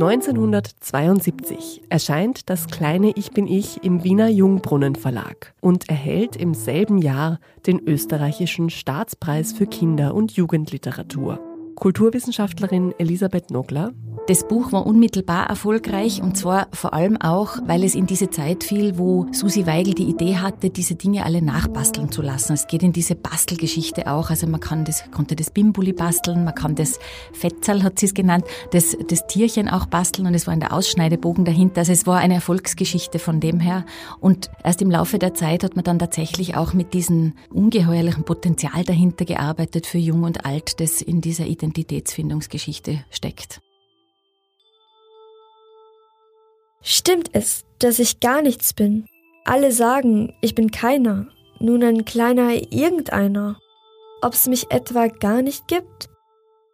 1972 0.00 1.82
erscheint 1.88 2.50
das 2.50 2.66
kleine 2.66 3.12
Ich 3.14 3.30
bin 3.30 3.46
ich 3.46 3.84
im 3.84 4.02
Wiener 4.02 4.28
Jungbrunnen 4.28 4.96
Verlag 4.96 5.54
und 5.60 5.88
erhält 5.88 6.34
im 6.36 6.52
selben 6.54 6.98
Jahr 6.98 7.38
den 7.66 7.80
österreichischen 7.86 8.70
Staatspreis 8.70 9.52
für 9.52 9.66
Kinder- 9.66 10.14
und 10.14 10.32
Jugendliteratur. 10.32 11.53
Kulturwissenschaftlerin 11.74 12.94
Elisabeth 12.98 13.50
Nogler 13.50 13.92
das 14.26 14.48
Buch 14.48 14.72
war 14.72 14.86
unmittelbar 14.86 15.50
erfolgreich 15.50 16.22
und 16.22 16.34
zwar 16.38 16.68
vor 16.72 16.94
allem 16.94 17.20
auch, 17.20 17.58
weil 17.66 17.84
es 17.84 17.94
in 17.94 18.06
diese 18.06 18.30
Zeit 18.30 18.64
fiel, 18.64 18.96
wo 18.96 19.26
Susi 19.32 19.66
Weigel 19.66 19.92
die 19.92 20.04
Idee 20.04 20.36
hatte, 20.36 20.70
diese 20.70 20.94
Dinge 20.94 21.26
alle 21.26 21.42
nachbasteln 21.42 22.10
zu 22.10 22.22
lassen. 22.22 22.54
Es 22.54 22.66
geht 22.66 22.82
in 22.82 22.94
diese 22.94 23.16
Bastelgeschichte 23.16 24.10
auch. 24.10 24.30
Also 24.30 24.46
man 24.46 24.60
kann 24.60 24.86
das, 24.86 25.10
konnte 25.10 25.36
das 25.36 25.50
Bimbuli 25.50 25.92
basteln, 25.92 26.44
man 26.44 26.54
kann 26.54 26.74
das 26.74 26.98
Fetzal, 27.34 27.82
hat 27.82 27.98
sie 27.98 28.06
es 28.06 28.14
genannt, 28.14 28.46
das, 28.70 28.96
das 29.08 29.26
Tierchen 29.26 29.68
auch 29.68 29.84
basteln 29.84 30.26
und 30.26 30.32
es 30.32 30.46
war 30.46 30.54
in 30.54 30.60
der 30.60 30.72
Ausschneidebogen 30.72 31.44
dahinter. 31.44 31.80
Also 31.80 31.92
es 31.92 32.06
war 32.06 32.16
eine 32.16 32.32
Erfolgsgeschichte 32.32 33.18
von 33.18 33.40
dem 33.40 33.60
her. 33.60 33.84
Und 34.20 34.50
erst 34.64 34.80
im 34.80 34.90
Laufe 34.90 35.18
der 35.18 35.34
Zeit 35.34 35.64
hat 35.64 35.76
man 35.76 35.84
dann 35.84 35.98
tatsächlich 35.98 36.56
auch 36.56 36.72
mit 36.72 36.94
diesem 36.94 37.34
ungeheuerlichen 37.52 38.24
Potenzial 38.24 38.84
dahinter 38.84 39.26
gearbeitet 39.26 39.86
für 39.86 39.98
Jung 39.98 40.22
und 40.22 40.46
Alt, 40.46 40.80
das 40.80 41.02
in 41.02 41.20
dieser 41.20 41.44
Identitätsfindungsgeschichte 41.64 43.04
steckt. 43.10 43.60
Stimmt 46.82 47.30
es, 47.32 47.64
dass 47.78 47.98
ich 47.98 48.20
gar 48.20 48.42
nichts 48.42 48.74
bin? 48.74 49.06
Alle 49.44 49.72
sagen, 49.72 50.34
ich 50.42 50.54
bin 50.54 50.70
keiner, 50.70 51.28
nun 51.58 51.82
ein 51.82 52.04
kleiner 52.04 52.52
irgendeiner. 52.72 53.58
Ob's 54.22 54.46
mich 54.46 54.70
etwa 54.70 55.08
gar 55.08 55.42
nicht 55.42 55.66
gibt? 55.66 56.08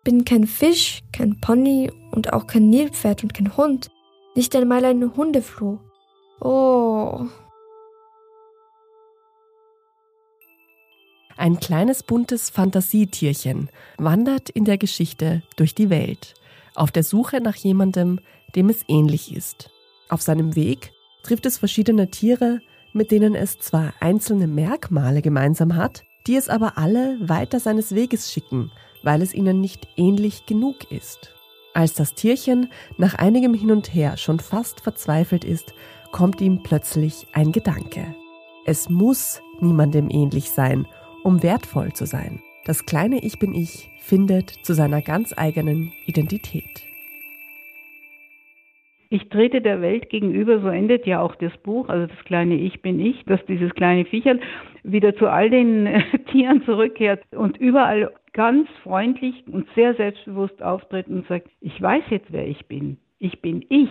Bin 0.02 0.25
kein 0.25 0.47
Fisch, 0.47 1.02
kein 1.12 1.40
Pony 1.40 1.92
und 2.11 2.32
auch 2.32 2.47
kein 2.47 2.70
Nilpferd 2.70 3.23
und 3.23 3.35
kein 3.35 3.56
Hund, 3.56 3.90
nicht 4.35 4.54
einmal 4.56 4.85
ein 4.85 5.16
Hundefloh. 5.16 5.78
Oh. 6.40 7.26
Ein 11.40 11.59
kleines 11.59 12.02
buntes 12.02 12.50
Fantasietierchen 12.50 13.70
wandert 13.97 14.50
in 14.50 14.66
der 14.66 14.76
Geschichte 14.76 15.42
durch 15.56 15.75
die 15.75 15.88
Welt, 15.88 16.35
auf 16.75 16.92
der 16.92 17.02
Suche 17.02 17.40
nach 17.40 17.56
jemandem, 17.56 18.20
dem 18.54 18.68
es 18.68 18.85
ähnlich 18.88 19.35
ist. 19.35 19.70
Auf 20.11 20.20
seinem 20.20 20.54
Weg 20.54 20.92
trifft 21.23 21.47
es 21.47 21.56
verschiedene 21.56 22.11
Tiere, 22.11 22.61
mit 22.92 23.11
denen 23.11 23.35
es 23.35 23.59
zwar 23.59 23.94
einzelne 24.00 24.49
Merkmale 24.49 25.23
gemeinsam 25.23 25.76
hat, 25.76 26.04
die 26.26 26.37
es 26.37 26.50
aber 26.50 26.76
alle 26.76 27.16
weiter 27.26 27.59
seines 27.59 27.94
Weges 27.94 28.30
schicken, 28.30 28.70
weil 29.02 29.23
es 29.23 29.32
ihnen 29.32 29.62
nicht 29.62 29.88
ähnlich 29.97 30.44
genug 30.44 30.92
ist. 30.92 31.32
Als 31.73 31.94
das 31.94 32.12
Tierchen 32.12 32.70
nach 32.99 33.14
einigem 33.14 33.54
Hin 33.54 33.70
und 33.70 33.94
Her 33.94 34.18
schon 34.18 34.40
fast 34.40 34.82
verzweifelt 34.82 35.47
ist, 35.47 35.73
kommt 36.12 36.42
ihm 36.42 36.62
plötzlich 36.62 37.28
ein 37.32 37.50
Gedanke. 37.50 38.14
Es 38.66 38.90
muss 38.90 39.40
niemandem 39.61 40.11
ähnlich 40.11 40.50
sein, 40.50 40.87
um 41.24 41.42
wertvoll 41.42 41.92
zu 41.92 42.06
sein. 42.06 42.40
Das 42.64 42.86
kleine 42.86 43.24
Ich 43.24 43.38
bin 43.38 43.54
ich 43.54 43.90
findet 44.00 44.50
zu 44.50 44.74
seiner 44.74 45.02
ganz 45.02 45.32
eigenen 45.36 45.92
Identität. 46.06 46.86
Ich 49.12 49.28
trete 49.28 49.60
der 49.60 49.82
Welt 49.82 50.08
gegenüber, 50.08 50.60
so 50.60 50.68
endet 50.68 51.04
ja 51.04 51.20
auch 51.20 51.34
das 51.34 51.56
Buch, 51.58 51.88
also 51.88 52.06
das 52.06 52.24
kleine 52.24 52.54
Ich 52.54 52.80
bin 52.80 53.00
ich, 53.00 53.24
dass 53.24 53.44
dieses 53.46 53.74
kleine 53.74 54.04
Viecherl 54.04 54.38
wieder 54.84 55.16
zu 55.16 55.26
all 55.26 55.50
den 55.50 55.86
äh, 55.86 56.02
Tieren 56.30 56.62
zurückkehrt 56.64 57.20
und 57.32 57.56
überall 57.56 58.12
ganz 58.32 58.68
freundlich 58.84 59.34
und 59.48 59.66
sehr 59.74 59.94
selbstbewusst 59.94 60.62
auftritt 60.62 61.08
und 61.08 61.26
sagt, 61.26 61.48
ich 61.60 61.80
weiß 61.82 62.04
jetzt, 62.10 62.30
wer 62.30 62.46
ich 62.46 62.66
bin. 62.66 62.98
Ich 63.18 63.42
bin 63.42 63.64
ich. 63.68 63.90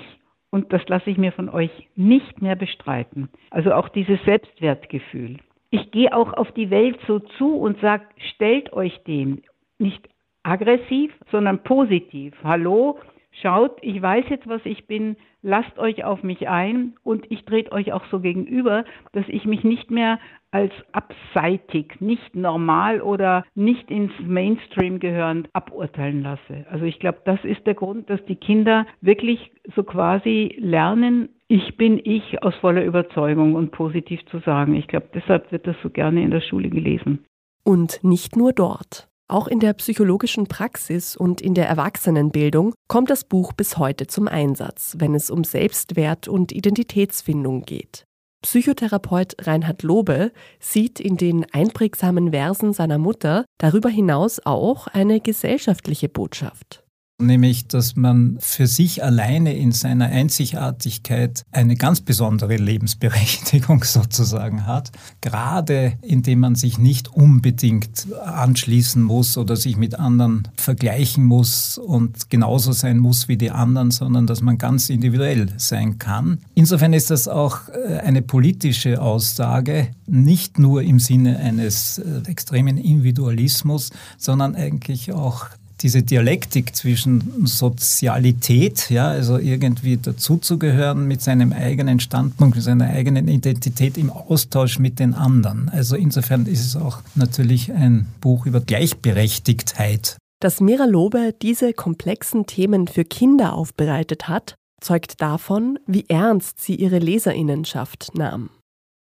Und 0.51 0.71
das 0.71 0.88
lasse 0.88 1.09
ich 1.09 1.17
mir 1.17 1.33
von 1.33 1.50
euch 1.50 1.71
nicht 1.95 2.41
mehr 2.41 2.55
bestreiten. 2.55 3.29
Also 3.51 3.74
auch 3.74 3.89
dieses 3.89 4.24
Selbstwertgefühl. 4.24 5.38
Ich 5.71 5.91
gehe 5.91 6.15
auch 6.15 6.33
auf 6.33 6.51
die 6.53 6.69
Welt 6.69 6.99
so 7.07 7.19
zu 7.19 7.55
und 7.55 7.79
sage, 7.79 8.05
stellt 8.33 8.73
euch 8.73 9.03
dem. 9.03 9.41
Nicht 9.77 10.09
aggressiv, 10.43 11.13
sondern 11.31 11.63
positiv. 11.63 12.33
Hallo, 12.43 12.99
schaut, 13.31 13.77
ich 13.81 14.01
weiß 14.01 14.25
jetzt, 14.29 14.48
was 14.48 14.62
ich 14.65 14.88
bin, 14.88 15.15
lasst 15.41 15.77
euch 15.77 16.03
auf 16.03 16.24
mich 16.24 16.48
ein 16.50 16.95
und 17.03 17.29
ich 17.31 17.45
trete 17.45 17.71
euch 17.71 17.93
auch 17.93 18.03
so 18.12 18.19
gegenüber, 18.19 18.83
dass 19.13 19.25
ich 19.27 19.45
mich 19.45 19.63
nicht 19.63 19.91
mehr 19.91 20.19
als 20.51 20.74
abseitig, 20.91 22.01
nicht 22.01 22.36
normal 22.36 23.01
oder 23.01 23.45
nicht 23.53 23.91
ins 23.91 24.12
Mainstream 24.19 25.00
gehörend 25.00 25.48
aburteilen 25.53 26.24
lasse. 26.24 26.65
Also 26.71 26.86
ich 26.86 27.00
glaube, 27.00 27.19
das 27.25 27.43
ist 27.43 27.65
der 27.67 27.75
Grund, 27.75 28.09
dass 28.09 28.24
die 28.25 28.36
Kinder 28.36 28.88
wirklich 29.01 29.51
so 29.75 29.83
quasi 29.83 30.55
lernen, 30.59 31.29
ich 31.48 31.77
bin 31.77 32.00
ich 32.03 32.43
aus 32.43 32.55
voller 32.55 32.83
Überzeugung 32.83 33.55
und 33.55 33.71
positiv 33.71 34.24
zu 34.27 34.39
sagen. 34.39 34.75
Ich 34.75 34.88
glaube, 34.88 35.09
deshalb 35.13 35.51
wird 35.51 35.65
das 35.65 35.75
so 35.81 35.89
gerne 35.89 36.21
in 36.21 36.31
der 36.31 36.41
Schule 36.41 36.69
gelesen. 36.69 37.25
Und 37.63 38.03
nicht 38.03 38.36
nur 38.36 38.53
dort. 38.53 39.09
Auch 39.31 39.48
in 39.48 39.59
der 39.59 39.74
psychologischen 39.74 40.48
Praxis 40.48 41.15
und 41.15 41.39
in 41.39 41.53
der 41.53 41.67
Erwachsenenbildung 41.67 42.74
kommt 42.88 43.12
das 43.12 43.24
Buch 43.24 43.53
bis 43.53 43.77
heute 43.77 44.07
zum 44.07 44.27
Einsatz, 44.27 44.95
wenn 44.98 45.13
es 45.13 45.29
um 45.29 45.43
Selbstwert 45.43 46.27
und 46.27 46.51
Identitätsfindung 46.51 47.62
geht. 47.62 48.05
Psychotherapeut 48.41 49.36
Reinhard 49.45 49.83
Lobe 49.83 50.31
sieht 50.59 51.00
in 51.00 51.15
den 51.15 51.45
einprägsamen 51.51 52.31
Versen 52.31 52.74
seiner 52.74 52.98
Mutter 52.98 53.45
darüber 53.59 53.89
hinaus 53.89 54.39
auch 54.43 54.88
eine 54.88 55.19
gesellschaftliche 55.19 56.09
Botschaft 56.09 56.83
nämlich 57.19 57.67
dass 57.67 57.95
man 57.95 58.38
für 58.39 58.67
sich 58.67 59.03
alleine 59.03 59.55
in 59.55 59.71
seiner 59.71 60.05
Einzigartigkeit 60.05 61.43
eine 61.51 61.75
ganz 61.75 62.01
besondere 62.01 62.55
Lebensberechtigung 62.55 63.83
sozusagen 63.83 64.65
hat, 64.65 64.91
gerade 65.21 65.93
indem 66.01 66.39
man 66.39 66.55
sich 66.55 66.77
nicht 66.77 67.09
unbedingt 67.09 68.07
anschließen 68.23 69.03
muss 69.03 69.38
oder 69.38 69.55
sich 69.55 69.77
mit 69.77 69.95
anderen 69.95 70.47
vergleichen 70.55 71.25
muss 71.25 71.77
und 71.77 72.29
genauso 72.29 72.71
sein 72.71 72.97
muss 72.97 73.27
wie 73.27 73.38
die 73.38 73.51
anderen, 73.51 73.91
sondern 73.91 74.25
dass 74.25 74.41
man 74.41 74.57
ganz 74.57 74.89
individuell 74.89 75.49
sein 75.57 75.99
kann. 75.99 76.39
Insofern 76.55 76.93
ist 76.93 77.09
das 77.09 77.27
auch 77.27 77.69
äh, 77.69 77.97
eine 77.99 78.21
politische 78.21 79.01
Aussage, 79.01 79.89
nicht 80.07 80.59
nur 80.59 80.81
im 80.81 80.99
Sinne 80.99 81.38
eines 81.38 81.99
äh, 81.99 82.21
extremen 82.25 82.77
Individualismus, 82.77 83.91
sondern 84.17 84.55
eigentlich 84.55 85.11
auch 85.13 85.47
diese 85.81 86.03
Dialektik 86.03 86.75
zwischen 86.75 87.45
Sozialität, 87.45 88.89
ja, 88.89 89.07
also 89.07 89.38
irgendwie 89.38 89.98
dazuzugehören 89.98 91.07
mit 91.07 91.21
seinem 91.21 91.53
eigenen 91.53 92.00
Standpunkt, 92.00 92.55
mit 92.55 92.63
seiner 92.63 92.88
eigenen 92.89 93.27
Identität 93.27 93.98
im 93.98 94.12
Austausch 94.12 94.79
mit 94.79 95.00
den 95.00 95.13
anderen. 95.13 95.69
Also 95.69 95.95
insofern 95.95 96.45
ist 96.45 96.65
es 96.65 96.75
auch 96.75 97.01
natürlich 97.15 97.71
ein 97.71 98.07
Buch 98.21 98.45
über 98.45 98.59
Gleichberechtigtheit. 98.59 100.17
Dass 100.41 100.62
Mira 100.62 100.86
Lobe 100.86 101.33
diese 101.41 101.74
komplexen 101.74 102.45
Themen 102.45 102.88
für 102.88 103.05
Kinder 103.05 103.53
aufbereitet 103.53 104.27
hat, 104.27 104.55
zeugt 104.81 105.21
davon, 105.21 105.79
wie 105.86 106.05
ernst 106.07 106.62
sie 106.62 106.75
ihre 106.75 107.00
Leserinnenschaft 107.00 108.12
nahm. 108.15 108.50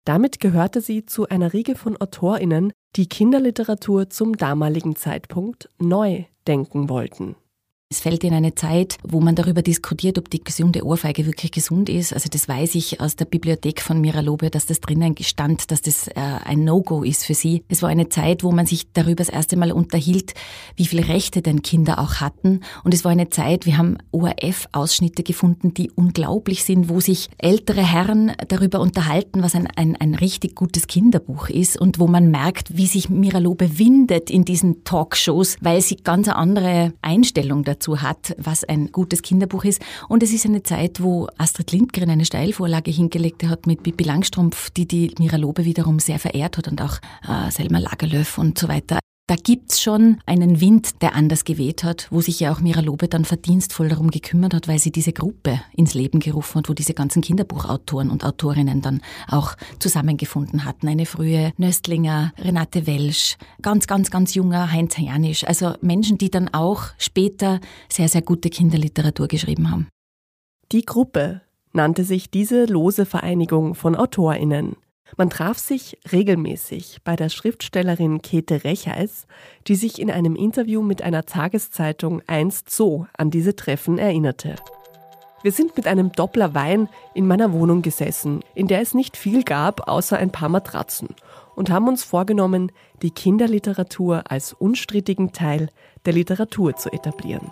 Damit 0.04 0.40
gehörte 0.40 0.80
sie 0.80 1.06
zu 1.06 1.28
einer 1.28 1.52
Riege 1.52 1.76
von 1.76 1.96
Autorinnen, 1.96 2.72
die 2.96 3.08
Kinderliteratur 3.08 4.10
zum 4.10 4.36
damaligen 4.36 4.96
Zeitpunkt 4.96 5.68
neu 5.78 6.24
denken 6.42 6.86
wollten. 6.88 7.36
Es 7.92 8.00
fällt 8.00 8.24
in 8.24 8.32
eine 8.32 8.54
Zeit, 8.54 8.96
wo 9.02 9.20
man 9.20 9.34
darüber 9.34 9.60
diskutiert, 9.60 10.16
ob 10.16 10.30
die 10.30 10.42
gesunde 10.42 10.82
Ohrfeige 10.82 11.26
wirklich 11.26 11.52
gesund 11.52 11.90
ist. 11.90 12.14
Also 12.14 12.30
das 12.30 12.48
weiß 12.48 12.74
ich 12.74 13.02
aus 13.02 13.16
der 13.16 13.26
Bibliothek 13.26 13.82
von 13.82 14.00
Mira 14.00 14.20
Lobe, 14.20 14.48
dass 14.48 14.64
das 14.64 14.80
drinnen 14.80 15.14
stand, 15.20 15.70
dass 15.70 15.82
das 15.82 16.08
äh, 16.08 16.12
ein 16.16 16.64
No-Go 16.64 17.02
ist 17.02 17.26
für 17.26 17.34
sie. 17.34 17.64
Es 17.68 17.82
war 17.82 17.90
eine 17.90 18.08
Zeit, 18.08 18.44
wo 18.44 18.50
man 18.50 18.64
sich 18.64 18.90
darüber 18.94 19.16
das 19.16 19.28
erste 19.28 19.58
Mal 19.58 19.72
unterhielt, 19.72 20.32
wie 20.74 20.86
viele 20.86 21.06
Rechte 21.06 21.42
denn 21.42 21.60
Kinder 21.60 21.98
auch 21.98 22.14
hatten. 22.14 22.60
Und 22.82 22.94
es 22.94 23.04
war 23.04 23.12
eine 23.12 23.28
Zeit, 23.28 23.66
wir 23.66 23.76
haben 23.76 23.98
ORF-Ausschnitte 24.10 25.22
gefunden, 25.22 25.74
die 25.74 25.90
unglaublich 25.90 26.64
sind, 26.64 26.88
wo 26.88 27.00
sich 27.00 27.28
ältere 27.36 27.82
Herren 27.82 28.32
darüber 28.48 28.80
unterhalten, 28.80 29.42
was 29.42 29.54
ein, 29.54 29.68
ein, 29.76 29.96
ein 29.96 30.14
richtig 30.14 30.54
gutes 30.54 30.86
Kinderbuch 30.86 31.50
ist 31.50 31.78
und 31.78 31.98
wo 31.98 32.06
man 32.06 32.30
merkt, 32.30 32.74
wie 32.74 32.86
sich 32.86 33.10
Mira 33.10 33.36
Lobe 33.36 33.78
windet 33.78 34.30
in 34.30 34.46
diesen 34.46 34.82
Talkshows, 34.82 35.58
weil 35.60 35.82
sie 35.82 35.96
ganz 35.96 36.28
eine 36.28 36.36
andere 36.36 36.94
Einstellung 37.02 37.64
dazu 37.64 37.81
dazu 37.82 38.00
hat, 38.00 38.34
was 38.38 38.64
ein 38.64 38.92
gutes 38.92 39.22
Kinderbuch 39.22 39.64
ist. 39.64 39.82
Und 40.08 40.22
es 40.22 40.32
ist 40.32 40.46
eine 40.46 40.62
Zeit, 40.62 41.02
wo 41.02 41.28
Astrid 41.38 41.72
Lindgren 41.72 42.10
eine 42.10 42.24
Steilvorlage 42.24 42.90
hingelegt 42.90 43.44
hat 43.44 43.66
mit 43.66 43.82
Bibi 43.82 44.04
Langstrumpf, 44.04 44.70
die 44.70 44.86
die 44.86 45.12
Mira 45.18 45.36
Lobe 45.36 45.64
wiederum 45.64 45.98
sehr 45.98 46.18
verehrt 46.18 46.58
hat 46.58 46.68
und 46.68 46.80
auch 46.80 46.98
äh, 47.28 47.50
Selma 47.50 47.78
Lagerlöf 47.78 48.38
und 48.38 48.58
so 48.58 48.68
weiter. 48.68 48.98
Da 49.32 49.38
gibt's 49.42 49.80
schon 49.80 50.18
einen 50.26 50.60
Wind, 50.60 51.00
der 51.00 51.14
anders 51.14 51.46
geweht 51.46 51.84
hat, 51.84 52.06
wo 52.10 52.20
sich 52.20 52.38
ja 52.38 52.52
auch 52.52 52.60
Mira 52.60 52.82
Lobe 52.82 53.08
dann 53.08 53.24
verdienstvoll 53.24 53.88
darum 53.88 54.10
gekümmert 54.10 54.52
hat, 54.52 54.68
weil 54.68 54.78
sie 54.78 54.92
diese 54.92 55.14
Gruppe 55.14 55.58
ins 55.74 55.94
Leben 55.94 56.20
gerufen 56.20 56.58
hat, 56.58 56.68
wo 56.68 56.74
diese 56.74 56.92
ganzen 56.92 57.22
Kinderbuchautoren 57.22 58.10
und 58.10 58.26
Autorinnen 58.26 58.82
dann 58.82 59.00
auch 59.28 59.54
zusammengefunden 59.78 60.66
hatten. 60.66 60.86
Eine 60.86 61.06
frühe 61.06 61.54
Nöstlinger, 61.56 62.34
Renate 62.36 62.86
Welsch, 62.86 63.38
ganz, 63.62 63.86
ganz, 63.86 64.10
ganz 64.10 64.34
junger 64.34 64.70
Heinz 64.70 64.98
Janisch. 64.98 65.44
Also 65.44 65.76
Menschen, 65.80 66.18
die 66.18 66.30
dann 66.30 66.52
auch 66.52 66.88
später 66.98 67.62
sehr, 67.88 68.10
sehr 68.10 68.20
gute 68.20 68.50
Kinderliteratur 68.50 69.28
geschrieben 69.28 69.70
haben. 69.70 69.88
Die 70.72 70.84
Gruppe 70.84 71.40
nannte 71.72 72.04
sich 72.04 72.30
diese 72.30 72.66
lose 72.66 73.06
Vereinigung 73.06 73.74
von 73.76 73.96
AutorInnen. 73.96 74.76
Man 75.16 75.28
traf 75.28 75.58
sich 75.58 75.98
regelmäßig 76.10 76.98
bei 77.04 77.16
der 77.16 77.28
Schriftstellerin 77.28 78.22
Käthe 78.22 78.64
Recheis, 78.64 79.26
die 79.66 79.74
sich 79.74 80.00
in 80.00 80.10
einem 80.10 80.36
Interview 80.36 80.82
mit 80.82 81.02
einer 81.02 81.24
Tageszeitung 81.24 82.22
einst 82.26 82.70
so 82.70 83.06
an 83.16 83.30
diese 83.30 83.54
Treffen 83.54 83.98
erinnerte. 83.98 84.56
Wir 85.42 85.52
sind 85.52 85.76
mit 85.76 85.86
einem 85.86 86.12
Doppler 86.12 86.54
Wein 86.54 86.88
in 87.14 87.26
meiner 87.26 87.52
Wohnung 87.52 87.82
gesessen, 87.82 88.40
in 88.54 88.68
der 88.68 88.80
es 88.80 88.94
nicht 88.94 89.16
viel 89.16 89.42
gab, 89.42 89.88
außer 89.88 90.16
ein 90.16 90.30
paar 90.30 90.48
Matratzen, 90.48 91.08
und 91.56 91.68
haben 91.68 91.88
uns 91.88 92.04
vorgenommen, 92.04 92.70
die 93.02 93.10
Kinderliteratur 93.10 94.30
als 94.30 94.52
unstrittigen 94.52 95.32
Teil 95.32 95.68
der 96.06 96.12
Literatur 96.12 96.76
zu 96.76 96.90
etablieren. 96.92 97.50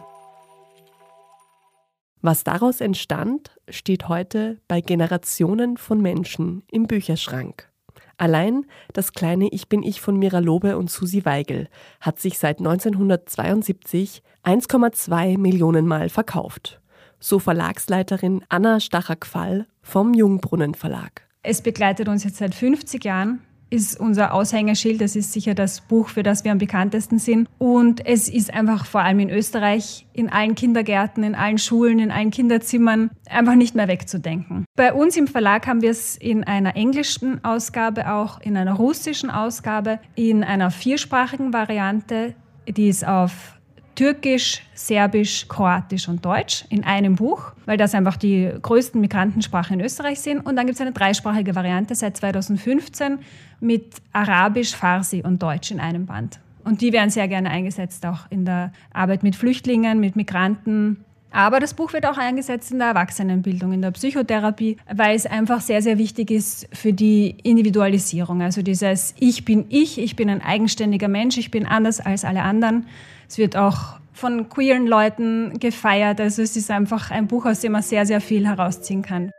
Was 2.22 2.44
daraus 2.44 2.82
entstand, 2.82 3.50
steht 3.68 4.08
heute 4.08 4.58
bei 4.68 4.82
Generationen 4.82 5.78
von 5.78 6.02
Menschen 6.02 6.62
im 6.70 6.86
Bücherschrank. 6.86 7.70
Allein 8.18 8.66
das 8.92 9.14
kleine 9.14 9.48
Ich 9.48 9.70
bin 9.70 9.82
ich 9.82 10.02
von 10.02 10.18
Mira 10.18 10.40
Lobe 10.40 10.76
und 10.76 10.90
Susi 10.90 11.24
Weigel 11.24 11.68
hat 12.00 12.18
sich 12.18 12.38
seit 12.38 12.58
1972 12.58 14.22
1,2 14.44 15.38
Millionen 15.38 15.86
Mal 15.86 16.10
verkauft. 16.10 16.82
So 17.18 17.38
Verlagsleiterin 17.38 18.44
Anna 18.50 18.80
Stacher-Quall 18.80 19.66
vom 19.80 20.12
Jungbrunnen 20.12 20.74
Verlag. 20.74 21.26
Es 21.42 21.62
begleitet 21.62 22.08
uns 22.08 22.24
jetzt 22.24 22.36
seit 22.36 22.54
50 22.54 23.02
Jahren 23.02 23.40
ist 23.70 23.98
unser 23.98 24.34
Aushängeschild. 24.34 25.00
Das 25.00 25.16
ist 25.16 25.32
sicher 25.32 25.54
das 25.54 25.80
Buch, 25.80 26.08
für 26.08 26.22
das 26.22 26.44
wir 26.44 26.52
am 26.52 26.58
bekanntesten 26.58 27.18
sind. 27.18 27.48
Und 27.58 28.04
es 28.04 28.28
ist 28.28 28.52
einfach 28.52 28.84
vor 28.84 29.02
allem 29.02 29.20
in 29.20 29.30
Österreich 29.30 30.06
in 30.12 30.28
allen 30.28 30.54
Kindergärten, 30.54 31.22
in 31.22 31.34
allen 31.34 31.58
Schulen, 31.58 31.98
in 31.98 32.10
allen 32.10 32.30
Kinderzimmern 32.30 33.10
einfach 33.28 33.54
nicht 33.54 33.74
mehr 33.74 33.88
wegzudenken. 33.88 34.64
Bei 34.76 34.92
uns 34.92 35.16
im 35.16 35.28
Verlag 35.28 35.66
haben 35.66 35.82
wir 35.82 35.90
es 35.90 36.16
in 36.16 36.44
einer 36.44 36.76
englischen 36.76 37.42
Ausgabe, 37.44 38.12
auch 38.12 38.40
in 38.40 38.56
einer 38.56 38.74
russischen 38.74 39.30
Ausgabe, 39.30 40.00
in 40.16 40.44
einer 40.44 40.70
viersprachigen 40.70 41.52
Variante, 41.52 42.34
die 42.68 42.88
ist 42.88 43.06
auf 43.06 43.59
Türkisch, 44.00 44.62
Serbisch, 44.72 45.46
Kroatisch 45.46 46.08
und 46.08 46.24
Deutsch 46.24 46.64
in 46.70 46.84
einem 46.84 47.16
Buch, 47.16 47.52
weil 47.66 47.76
das 47.76 47.94
einfach 47.94 48.16
die 48.16 48.50
größten 48.62 48.98
Migrantensprachen 48.98 49.78
in 49.78 49.84
Österreich 49.84 50.20
sind. 50.20 50.40
Und 50.40 50.56
dann 50.56 50.64
gibt 50.64 50.76
es 50.76 50.80
eine 50.80 50.92
dreisprachige 50.92 51.54
Variante 51.54 51.94
seit 51.94 52.16
2015 52.16 53.18
mit 53.60 53.96
Arabisch, 54.14 54.74
Farsi 54.74 55.22
und 55.22 55.42
Deutsch 55.42 55.70
in 55.70 55.80
einem 55.80 56.06
Band. 56.06 56.40
Und 56.64 56.80
die 56.80 56.94
werden 56.94 57.10
sehr 57.10 57.28
gerne 57.28 57.50
eingesetzt, 57.50 58.06
auch 58.06 58.20
in 58.30 58.46
der 58.46 58.72
Arbeit 58.90 59.22
mit 59.22 59.36
Flüchtlingen, 59.36 60.00
mit 60.00 60.16
Migranten. 60.16 61.04
Aber 61.32 61.60
das 61.60 61.74
Buch 61.74 61.92
wird 61.92 62.06
auch 62.06 62.18
eingesetzt 62.18 62.72
in 62.72 62.78
der 62.78 62.88
Erwachsenenbildung, 62.88 63.72
in 63.72 63.82
der 63.82 63.92
Psychotherapie, 63.92 64.76
weil 64.92 65.14
es 65.14 65.26
einfach 65.26 65.60
sehr, 65.60 65.80
sehr 65.80 65.96
wichtig 65.96 66.30
ist 66.30 66.68
für 66.72 66.92
die 66.92 67.36
Individualisierung. 67.42 68.42
Also 68.42 68.62
dieses 68.62 69.14
Ich 69.20 69.44
bin 69.44 69.66
ich, 69.68 69.98
ich 69.98 70.16
bin 70.16 70.28
ein 70.28 70.42
eigenständiger 70.42 71.08
Mensch, 71.08 71.38
ich 71.38 71.50
bin 71.50 71.66
anders 71.66 72.00
als 72.00 72.24
alle 72.24 72.42
anderen. 72.42 72.86
Es 73.28 73.38
wird 73.38 73.56
auch 73.56 74.00
von 74.12 74.48
queeren 74.48 74.86
Leuten 74.86 75.58
gefeiert. 75.60 76.20
Also 76.20 76.42
es 76.42 76.56
ist 76.56 76.70
einfach 76.70 77.12
ein 77.12 77.28
Buch, 77.28 77.46
aus 77.46 77.60
dem 77.60 77.72
man 77.72 77.82
sehr, 77.82 78.06
sehr 78.06 78.20
viel 78.20 78.46
herausziehen 78.46 79.02
kann. 79.02 79.30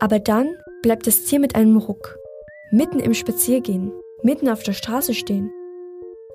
Aber 0.00 0.20
dann 0.20 0.46
bleibt 0.82 1.08
das 1.08 1.24
Tier 1.24 1.40
mit 1.40 1.56
einem 1.56 1.76
Ruck, 1.76 2.16
mitten 2.70 3.00
im 3.00 3.14
Spaziergehen, 3.14 3.90
mitten 4.22 4.48
auf 4.48 4.62
der 4.62 4.72
Straße 4.72 5.14
stehen. 5.14 5.50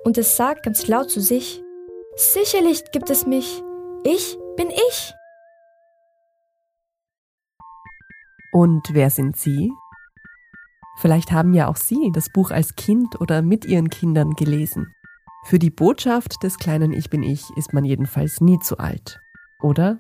Und 0.03 0.17
es 0.17 0.35
sagt 0.35 0.63
ganz 0.63 0.85
laut 0.87 1.09
zu 1.09 1.21
sich, 1.21 1.63
sicherlich 2.17 2.83
gibt 2.91 3.09
es 3.09 3.25
mich, 3.25 3.63
ich 4.03 4.37
bin 4.57 4.69
ich. 4.69 5.13
Und 8.51 8.89
wer 8.91 9.09
sind 9.09 9.35
Sie? 9.35 9.71
Vielleicht 10.97 11.31
haben 11.31 11.53
ja 11.53 11.67
auch 11.67 11.75
Sie 11.75 12.11
das 12.13 12.29
Buch 12.29 12.51
als 12.51 12.75
Kind 12.75 13.19
oder 13.19 13.41
mit 13.41 13.65
Ihren 13.65 13.89
Kindern 13.89 14.31
gelesen. 14.35 14.93
Für 15.45 15.59
die 15.59 15.71
Botschaft 15.71 16.43
des 16.43 16.57
kleinen 16.57 16.93
Ich 16.93 17.09
bin 17.09 17.23
ich 17.23 17.43
ist 17.57 17.73
man 17.73 17.83
jedenfalls 17.83 18.41
nie 18.41 18.59
zu 18.59 18.77
alt, 18.77 19.19
oder? 19.61 19.99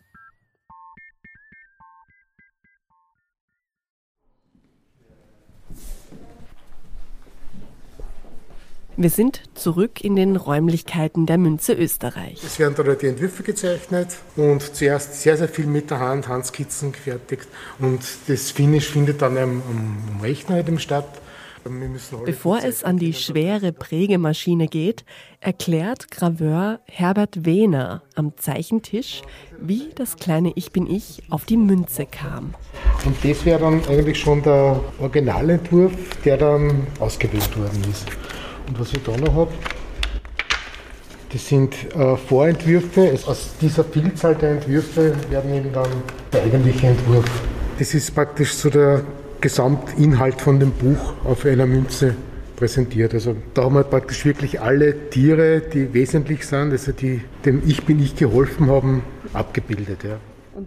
Wir 8.95 9.09
sind 9.09 9.41
zurück 9.55 10.03
in 10.03 10.15
den 10.15 10.35
Räumlichkeiten 10.35 11.25
der 11.25 11.39
Münze 11.39 11.73
Österreich. 11.73 12.43
Es 12.43 12.59
werden 12.59 12.75
da 12.75 12.83
die 12.93 13.07
Entwürfe 13.07 13.41
gezeichnet 13.41 14.09
und 14.35 14.75
zuerst 14.75 15.21
sehr, 15.21 15.35
sehr 15.35 15.47
viel 15.47 15.65
mit 15.65 15.89
der 15.89 15.99
Hand, 15.99 16.27
Handskizzen 16.27 16.91
gefertigt. 16.91 17.47
Und 17.79 18.01
das 18.27 18.51
Finish 18.51 18.89
findet 18.89 19.21
dann 19.23 19.37
am, 19.37 19.63
am 19.67 20.21
Rechner 20.21 20.55
halt 20.55 20.81
statt 20.81 21.07
Bevor 22.25 22.59
es 22.61 22.83
an 22.83 22.97
die 22.97 23.13
schwere 23.13 23.71
Prägemaschine 23.71 24.67
geht, 24.67 25.05
erklärt 25.39 26.11
Graveur 26.11 26.81
Herbert 26.85 27.45
Wehner 27.45 28.03
am 28.15 28.33
Zeichentisch, 28.37 29.21
wie 29.61 29.89
das 29.95 30.17
kleine 30.17 30.51
Ich 30.55 30.71
bin 30.71 30.87
ich 30.87 31.23
auf 31.29 31.45
die 31.45 31.55
Münze 31.57 32.05
kam. 32.05 32.53
Und 33.05 33.15
das 33.23 33.45
wäre 33.45 33.59
dann 33.59 33.81
eigentlich 33.87 34.19
schon 34.19 34.43
der 34.43 34.81
Originalentwurf, 34.99 35.93
der 36.25 36.37
dann 36.37 36.85
ausgewählt 36.99 37.57
worden 37.57 37.81
ist. 37.89 38.07
Und 38.67 38.79
was 38.79 38.93
ich 38.93 39.03
da 39.03 39.15
noch 39.17 39.33
habe, 39.33 39.51
das 41.31 41.47
sind 41.47 41.73
äh, 41.95 42.15
Vorentwürfe. 42.15 43.17
Aus 43.25 43.49
dieser 43.59 43.83
Vielzahl 43.83 44.35
der 44.35 44.51
Entwürfe 44.51 45.15
werden 45.29 45.53
eben 45.53 45.73
dann 45.73 45.89
der 46.31 46.43
eigentliche 46.43 46.87
Entwurf. 46.87 47.25
Das 47.79 47.93
ist 47.93 48.13
praktisch 48.13 48.53
so 48.53 48.69
der 48.69 49.03
Gesamtinhalt 49.41 50.39
von 50.39 50.59
dem 50.59 50.71
Buch 50.71 51.13
auf 51.25 51.43
einer 51.45 51.65
Münze 51.65 52.15
präsentiert. 52.55 53.13
Also 53.13 53.35
da 53.53 53.63
haben 53.63 53.75
wir 53.75 53.83
praktisch 53.83 54.25
wirklich 54.25 54.61
alle 54.61 55.09
Tiere, 55.09 55.59
die 55.61 55.93
wesentlich 55.93 56.45
sind, 56.45 56.71
also 56.71 56.91
die 56.91 57.21
dem 57.45 57.63
Ich 57.65 57.83
bin 57.83 57.99
ich 57.99 58.15
geholfen 58.15 58.69
haben, 58.69 59.01
abgebildet. 59.33 60.03
Ja. 60.03 60.17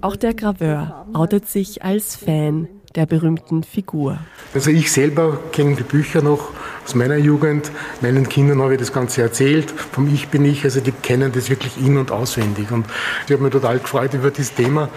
Auch 0.01 0.17
der 0.17 0.35
Graveur 0.35 1.07
outet 1.15 1.47
sich 1.49 1.85
als 1.85 2.17
Fan 2.17 2.69
der 2.97 3.07
berühmten 3.07 3.63
Figur. 3.63 4.19
Also 4.53 4.71
ich 4.71 4.91
selber 4.91 5.39
kenne 5.53 5.77
die 5.77 5.85
Bücher 5.85 6.23
noch 6.23 6.51
aus 6.87 6.95
meiner 6.95 7.17
Jugend. 7.17 7.71
Meinen 8.01 8.29
Kindern 8.29 8.63
habe 8.63 8.75
ich 8.75 8.79
das 8.79 8.93
Ganze 8.93 9.23
erzählt. 9.23 9.71
Vom 9.71 10.13
Ich 10.13 10.29
bin 10.29 10.45
ich, 10.45 10.65
also 10.65 10.81
die 10.81 10.93
kennen 10.93 11.33
das 11.33 11.51
wirklich 11.51 11.77
in- 11.79 11.99
und 11.99 12.13
auswendig. 12.13 12.71
Und 12.71 12.87
ich 13.27 13.33
habe 13.33 13.43
mich 13.43 13.53
total 13.53 13.79
gefreut 13.81 14.15
über 14.15 14.31
das 14.31 14.55
Thema, 14.55 14.89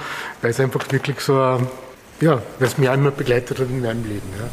weil 0.41 0.52
es 0.52 0.60
einfach 0.60 0.86
wirklich 0.91 1.19
so 1.19 1.60
ja, 2.21 2.41
was 2.60 2.78
mich 2.78 2.89
einmal 2.89 3.12
begleitet 3.12 3.60
hat 3.60 3.69
in 3.69 3.82
meinem 3.82 4.04
Leben. 4.04 4.28
Ja. 4.38 4.49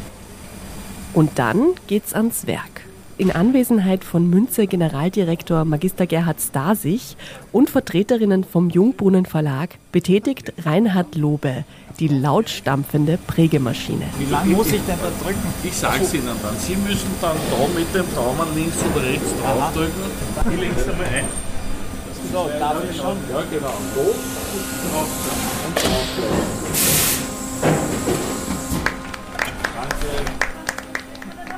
Und 1.13 1.37
dann 1.37 1.73
geht's 1.87 2.13
ans 2.13 2.47
Werk. 2.47 2.86
In 3.19 3.31
Anwesenheit 3.31 4.03
von 4.03 4.29
Münze 4.29 4.67
Generaldirektor 4.67 5.65
Magister 5.65 6.05
Gerhard 6.05 6.39
Stasich 6.39 7.17
und 7.51 7.67
Vertreterinnen 7.67 8.43
vom 8.43 8.69
Jungbrunnen 8.69 9.25
Verlag 9.25 9.69
betätigt 9.91 10.53
Reinhard 10.63 11.15
Lobe 11.15 11.65
die 11.99 12.09
lautstampfende 12.09 13.17
Prägemaschine. 13.25 14.03
Wie 14.19 14.31
lange 14.31 14.53
muss 14.53 14.67
ich 14.67 14.83
denn 14.85 14.99
da 15.01 15.09
drücken? 15.23 15.41
Ich 15.63 15.73
sage 15.73 16.03
es 16.03 16.13
Ihnen 16.13 16.27
dann. 16.27 16.55
Sie 16.59 16.75
müssen 16.75 17.09
dann 17.19 17.35
da 17.49 17.79
mit 17.79 17.91
dem 17.95 18.05
Daumen 18.13 18.55
links 18.55 18.77
oder 18.93 19.03
rechts 19.03 19.33
draufdrücken. 19.41 20.03
Ich 20.51 20.59
lege 20.59 20.75
es 20.77 20.87
einmal 20.87 21.07
ein. 21.07 21.25
So, 22.31 22.47
darf 22.59 22.83
ich 22.87 22.97
schon? 22.97 23.17
Ja, 23.31 23.41
genau. 23.49 23.73
So. 23.95 24.13
Und 25.65 25.75
drauf. 25.75 27.86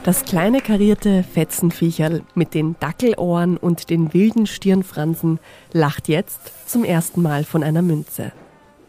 Das 0.09 0.25
kleine 0.25 0.59
karierte 0.59 1.21
Fetzenviecherl 1.21 2.23
mit 2.33 2.55
den 2.55 2.75
Dackelohren 2.79 3.57
und 3.57 3.91
den 3.91 4.11
wilden 4.11 4.47
Stirnfransen 4.47 5.39
lacht 5.71 6.07
jetzt 6.07 6.67
zum 6.67 6.83
ersten 6.83 7.21
Mal 7.21 7.43
von 7.43 7.61
einer 7.61 7.83
Münze. 7.83 8.31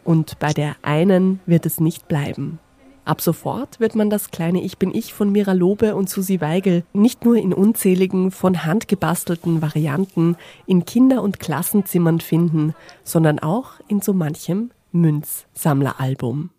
Und 0.03 0.39
bei 0.39 0.51
der 0.51 0.77
einen 0.81 1.39
wird 1.45 1.67
es 1.67 1.79
nicht 1.79 2.07
bleiben. 2.07 2.57
Ab 3.05 3.21
sofort 3.21 3.79
wird 3.79 3.93
man 3.93 4.09
das 4.09 4.31
kleine 4.31 4.63
Ich 4.63 4.79
bin 4.79 4.95
ich 4.95 5.13
von 5.13 5.31
Mira 5.31 5.53
Lobe 5.53 5.93
und 5.93 6.09
Susi 6.09 6.41
Weigel 6.41 6.85
nicht 6.91 7.23
nur 7.23 7.35
in 7.35 7.53
unzähligen 7.53 8.31
von 8.31 8.65
Hand 8.65 8.87
gebastelten 8.87 9.61
Varianten 9.61 10.37
in 10.65 10.85
Kinder- 10.85 11.21
und 11.21 11.39
Klassenzimmern 11.39 12.19
finden, 12.19 12.73
sondern 13.03 13.37
auch 13.37 13.73
in 13.87 14.01
so 14.01 14.13
manchem 14.13 14.71
Münzsammleralbum. 14.91 16.49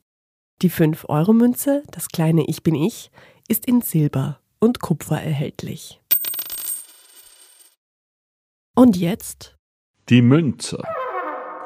Die 0.62 0.70
5-Euro-Münze, 0.70 1.82
das 1.90 2.10
kleine 2.10 2.46
Ich 2.46 2.62
bin 2.62 2.76
ich, 2.76 3.10
ist 3.48 3.66
in 3.66 3.80
Silber 3.80 4.38
und 4.62 4.80
Kupfer 4.80 5.20
erhältlich. 5.20 6.00
Und 8.76 8.96
jetzt? 8.96 9.56
Die 10.08 10.22
Münzer. 10.22 10.82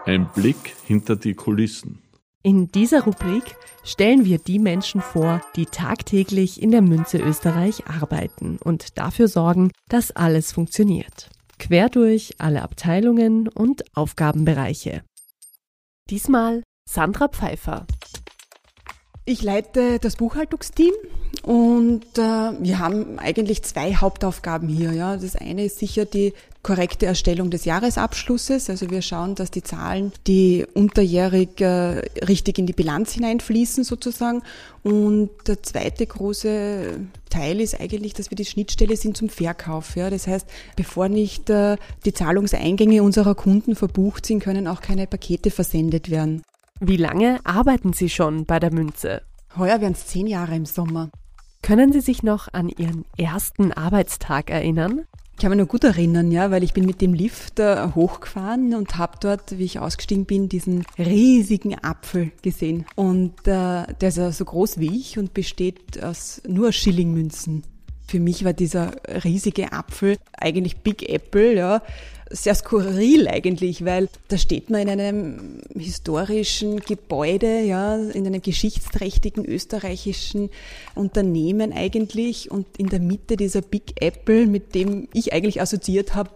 Ein 0.06 0.28
Blick 0.34 0.74
hinter 0.84 1.16
die 1.16 1.34
Kulissen. 1.34 2.02
In 2.42 2.70
dieser 2.72 3.04
Rubrik 3.04 3.56
stellen 3.84 4.24
wir 4.24 4.38
die 4.38 4.58
Menschen 4.58 5.00
vor, 5.00 5.42
die 5.56 5.66
tagtäglich 5.66 6.62
in 6.62 6.70
der 6.70 6.80
Münze 6.80 7.18
Österreich 7.18 7.86
arbeiten 7.86 8.58
und 8.62 8.98
dafür 8.98 9.28
sorgen, 9.28 9.72
dass 9.88 10.12
alles 10.12 10.52
funktioniert. 10.52 11.28
Quer 11.58 11.88
durch 11.88 12.34
alle 12.38 12.62
Abteilungen 12.62 13.48
und 13.48 13.84
Aufgabenbereiche. 13.94 15.02
Diesmal 16.08 16.62
Sandra 16.88 17.28
Pfeiffer. 17.28 17.86
Ich 19.28 19.42
leite 19.42 19.98
das 19.98 20.14
Buchhaltungsteam 20.14 20.92
und 21.42 22.04
äh, 22.16 22.20
wir 22.20 22.78
haben 22.78 23.18
eigentlich 23.18 23.64
zwei 23.64 23.96
Hauptaufgaben 23.96 24.68
hier. 24.68 24.92
Ja. 24.92 25.16
Das 25.16 25.34
eine 25.34 25.64
ist 25.64 25.80
sicher 25.80 26.04
die 26.04 26.32
korrekte 26.62 27.06
Erstellung 27.06 27.50
des 27.50 27.64
Jahresabschlusses. 27.64 28.70
Also 28.70 28.88
wir 28.88 29.02
schauen, 29.02 29.34
dass 29.34 29.50
die 29.50 29.64
Zahlen, 29.64 30.12
die 30.28 30.64
unterjährig 30.74 31.60
äh, 31.60 32.02
richtig 32.24 32.58
in 32.58 32.66
die 32.66 32.72
Bilanz 32.72 33.14
hineinfließen 33.14 33.82
sozusagen. 33.82 34.42
Und 34.84 35.30
der 35.48 35.60
zweite 35.60 36.06
große 36.06 37.00
Teil 37.28 37.60
ist 37.60 37.80
eigentlich, 37.80 38.14
dass 38.14 38.30
wir 38.30 38.36
die 38.36 38.44
Schnittstelle 38.44 38.96
sind 38.96 39.16
zum 39.16 39.28
Verkauf. 39.28 39.96
Ja. 39.96 40.08
Das 40.08 40.28
heißt, 40.28 40.46
bevor 40.76 41.08
nicht 41.08 41.50
äh, 41.50 41.78
die 42.04 42.12
Zahlungseingänge 42.12 43.02
unserer 43.02 43.34
Kunden 43.34 43.74
verbucht 43.74 44.24
sind, 44.24 44.38
können 44.38 44.68
auch 44.68 44.80
keine 44.80 45.08
Pakete 45.08 45.50
versendet 45.50 46.10
werden. 46.10 46.44
Wie 46.80 46.98
lange 46.98 47.40
arbeiten 47.44 47.94
Sie 47.94 48.10
schon 48.10 48.44
bei 48.44 48.58
der 48.58 48.70
Münze? 48.70 49.22
Heuer 49.56 49.80
werden 49.80 49.94
es 49.94 50.06
zehn 50.06 50.26
Jahre 50.26 50.54
im 50.54 50.66
Sommer. 50.66 51.10
Können 51.62 51.90
Sie 51.90 52.02
sich 52.02 52.22
noch 52.22 52.52
an 52.52 52.68
Ihren 52.68 53.06
ersten 53.16 53.72
Arbeitstag 53.72 54.50
erinnern? 54.50 55.06
Ich 55.32 55.38
kann 55.38 55.50
mich 55.50 55.58
noch 55.58 55.68
gut 55.68 55.84
erinnern, 55.84 56.30
ja, 56.30 56.50
weil 56.50 56.62
ich 56.62 56.74
bin 56.74 56.84
mit 56.84 57.00
dem 57.00 57.14
Lift 57.14 57.60
äh, 57.60 57.88
hochgefahren 57.94 58.74
und 58.74 58.98
habe 58.98 59.16
dort, 59.20 59.58
wie 59.58 59.64
ich 59.64 59.78
ausgestiegen 59.78 60.26
bin, 60.26 60.50
diesen 60.50 60.84
riesigen 60.98 61.82
Apfel 61.82 62.32
gesehen. 62.42 62.84
Und 62.94 63.40
äh, 63.46 63.86
der 63.94 64.08
ist 64.08 64.18
ja 64.18 64.30
so 64.30 64.44
groß 64.44 64.78
wie 64.78 64.98
ich 64.98 65.18
und 65.18 65.32
besteht 65.32 66.02
aus 66.02 66.42
nur 66.46 66.72
Schillingmünzen. 66.72 67.62
Für 68.06 68.20
mich 68.20 68.44
war 68.44 68.52
dieser 68.52 68.92
riesige 69.24 69.72
Apfel 69.72 70.16
eigentlich 70.32 70.76
Big 70.78 71.08
Apple, 71.08 71.54
ja, 71.54 71.82
sehr 72.30 72.54
skurril 72.54 73.28
eigentlich, 73.28 73.84
weil 73.84 74.08
da 74.28 74.38
steht 74.38 74.68
man 74.70 74.82
in 74.82 74.88
einem 74.88 75.60
historischen 75.76 76.80
Gebäude, 76.80 77.60
ja, 77.60 77.96
in 77.96 78.26
einem 78.26 78.42
geschichtsträchtigen 78.42 79.44
österreichischen 79.44 80.50
Unternehmen 80.94 81.72
eigentlich 81.72 82.50
und 82.50 82.66
in 82.78 82.88
der 82.88 83.00
Mitte 83.00 83.36
dieser 83.36 83.62
Big 83.62 84.00
Apple, 84.00 84.46
mit 84.46 84.74
dem 84.74 85.08
ich 85.12 85.32
eigentlich 85.32 85.60
assoziiert 85.60 86.14
habe, 86.14 86.30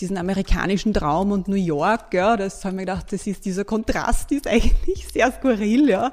diesen 0.00 0.16
amerikanischen 0.16 0.92
Traum 0.92 1.30
und 1.30 1.46
New 1.48 1.54
York, 1.54 2.14
ja, 2.14 2.36
das 2.36 2.64
haben 2.64 2.76
wir 2.76 2.84
gedacht, 2.84 3.12
das 3.12 3.26
ist 3.26 3.44
dieser 3.44 3.64
Kontrast 3.64 4.32
ist 4.32 4.46
eigentlich 4.48 5.06
sehr 5.12 5.32
skurril, 5.32 5.88
ja 5.88 6.12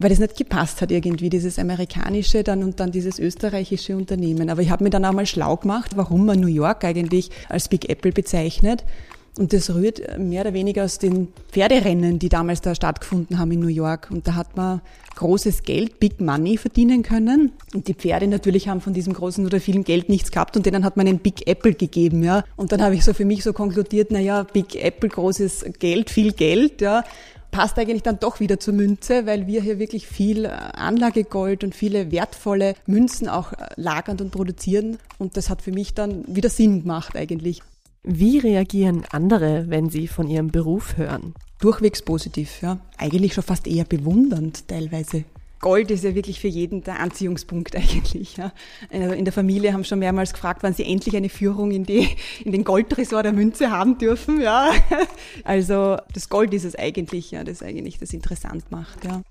weil 0.00 0.08
das 0.08 0.18
nicht 0.18 0.36
gepasst 0.36 0.80
hat 0.80 0.90
irgendwie, 0.90 1.28
dieses 1.28 1.58
amerikanische 1.58 2.42
dann 2.42 2.64
und 2.64 2.80
dann 2.80 2.90
dieses 2.90 3.18
österreichische 3.18 3.96
Unternehmen. 3.96 4.48
Aber 4.50 4.62
ich 4.62 4.70
habe 4.70 4.82
mir 4.82 4.90
dann 4.90 5.04
einmal 5.04 5.26
schlau 5.26 5.56
gemacht, 5.56 5.92
warum 5.94 6.26
man 6.26 6.40
New 6.40 6.48
York 6.48 6.84
eigentlich 6.84 7.30
als 7.48 7.68
Big 7.68 7.88
Apple 7.88 8.10
bezeichnet. 8.10 8.82
Und 9.38 9.52
das 9.52 9.72
rührt 9.72 10.18
mehr 10.18 10.40
oder 10.40 10.54
weniger 10.54 10.84
aus 10.84 10.98
den 10.98 11.28
Pferderennen, 11.52 12.18
die 12.18 12.28
damals 12.28 12.62
da 12.62 12.74
stattgefunden 12.74 13.38
haben 13.38 13.52
in 13.52 13.60
New 13.60 13.68
York. 13.68 14.08
Und 14.10 14.26
da 14.26 14.34
hat 14.34 14.56
man 14.56 14.80
großes 15.16 15.62
Geld, 15.62 16.00
Big 16.00 16.20
Money 16.20 16.56
verdienen 16.56 17.02
können. 17.02 17.52
Und 17.72 17.86
die 17.86 17.94
Pferde 17.94 18.26
natürlich 18.26 18.68
haben 18.68 18.80
von 18.80 18.92
diesem 18.92 19.12
großen 19.12 19.44
oder 19.46 19.60
vielen 19.60 19.84
Geld 19.84 20.08
nichts 20.08 20.32
gehabt 20.32 20.56
und 20.56 20.66
denen 20.66 20.84
hat 20.84 20.96
man 20.96 21.06
einen 21.06 21.18
Big 21.18 21.46
Apple 21.46 21.74
gegeben, 21.74 22.24
ja. 22.24 22.42
Und 22.56 22.72
dann 22.72 22.82
habe 22.82 22.94
ich 22.94 23.04
so 23.04 23.12
für 23.12 23.24
mich 23.24 23.44
so 23.44 23.52
konkludiert, 23.52 24.08
na 24.10 24.18
ja, 24.18 24.42
Big 24.42 24.82
Apple, 24.82 25.10
großes 25.10 25.66
Geld, 25.78 26.10
viel 26.10 26.32
Geld, 26.32 26.80
ja 26.80 27.04
passt 27.50 27.78
eigentlich 27.78 28.02
dann 28.02 28.18
doch 28.18 28.40
wieder 28.40 28.60
zur 28.60 28.74
Münze, 28.74 29.26
weil 29.26 29.46
wir 29.46 29.62
hier 29.62 29.78
wirklich 29.78 30.06
viel 30.06 30.44
äh, 30.44 30.48
Anlagegold 30.48 31.64
und 31.64 31.74
viele 31.74 32.10
wertvolle 32.10 32.74
Münzen 32.86 33.28
auch 33.28 33.52
äh, 33.52 33.56
lagern 33.76 34.18
und 34.20 34.30
produzieren. 34.30 34.98
Und 35.18 35.36
das 35.36 35.50
hat 35.50 35.62
für 35.62 35.72
mich 35.72 35.94
dann 35.94 36.24
wieder 36.26 36.48
Sinn 36.48 36.82
gemacht 36.82 37.16
eigentlich. 37.16 37.62
Wie 38.02 38.38
reagieren 38.38 39.04
andere, 39.10 39.66
wenn 39.68 39.90
sie 39.90 40.08
von 40.08 40.28
ihrem 40.28 40.50
Beruf 40.50 40.96
hören? 40.96 41.34
Durchwegs 41.60 42.02
positiv, 42.02 42.62
ja. 42.62 42.78
Eigentlich 42.96 43.34
schon 43.34 43.44
fast 43.44 43.66
eher 43.66 43.84
bewundernd 43.84 44.66
teilweise. 44.68 45.24
Gold 45.60 45.90
ist 45.90 46.04
ja 46.04 46.14
wirklich 46.14 46.40
für 46.40 46.48
jeden 46.48 46.82
der 46.82 47.00
Anziehungspunkt 47.00 47.76
eigentlich. 47.76 48.36
Ja. 48.36 48.52
Also 48.90 49.12
in 49.12 49.24
der 49.24 49.32
Familie 49.32 49.72
haben 49.72 49.84
schon 49.84 49.98
mehrmals 49.98 50.32
gefragt, 50.32 50.62
wann 50.62 50.74
sie 50.74 50.84
endlich 50.84 51.16
eine 51.16 51.28
Führung 51.28 51.70
in, 51.70 51.84
die, 51.84 52.08
in 52.44 52.52
den 52.52 52.64
Goldtresor 52.64 53.22
der 53.22 53.32
Münze 53.32 53.70
haben 53.70 53.98
dürfen. 53.98 54.40
Ja. 54.40 54.72
Also 55.44 55.96
das 56.12 56.28
Gold 56.28 56.54
ist 56.54 56.64
es 56.64 56.76
eigentlich, 56.76 57.30
ja, 57.30 57.44
das 57.44 57.62
eigentlich 57.62 57.98
das 57.98 58.12
interessant 58.12 58.70
macht. 58.70 59.04
Ja. 59.04 59.22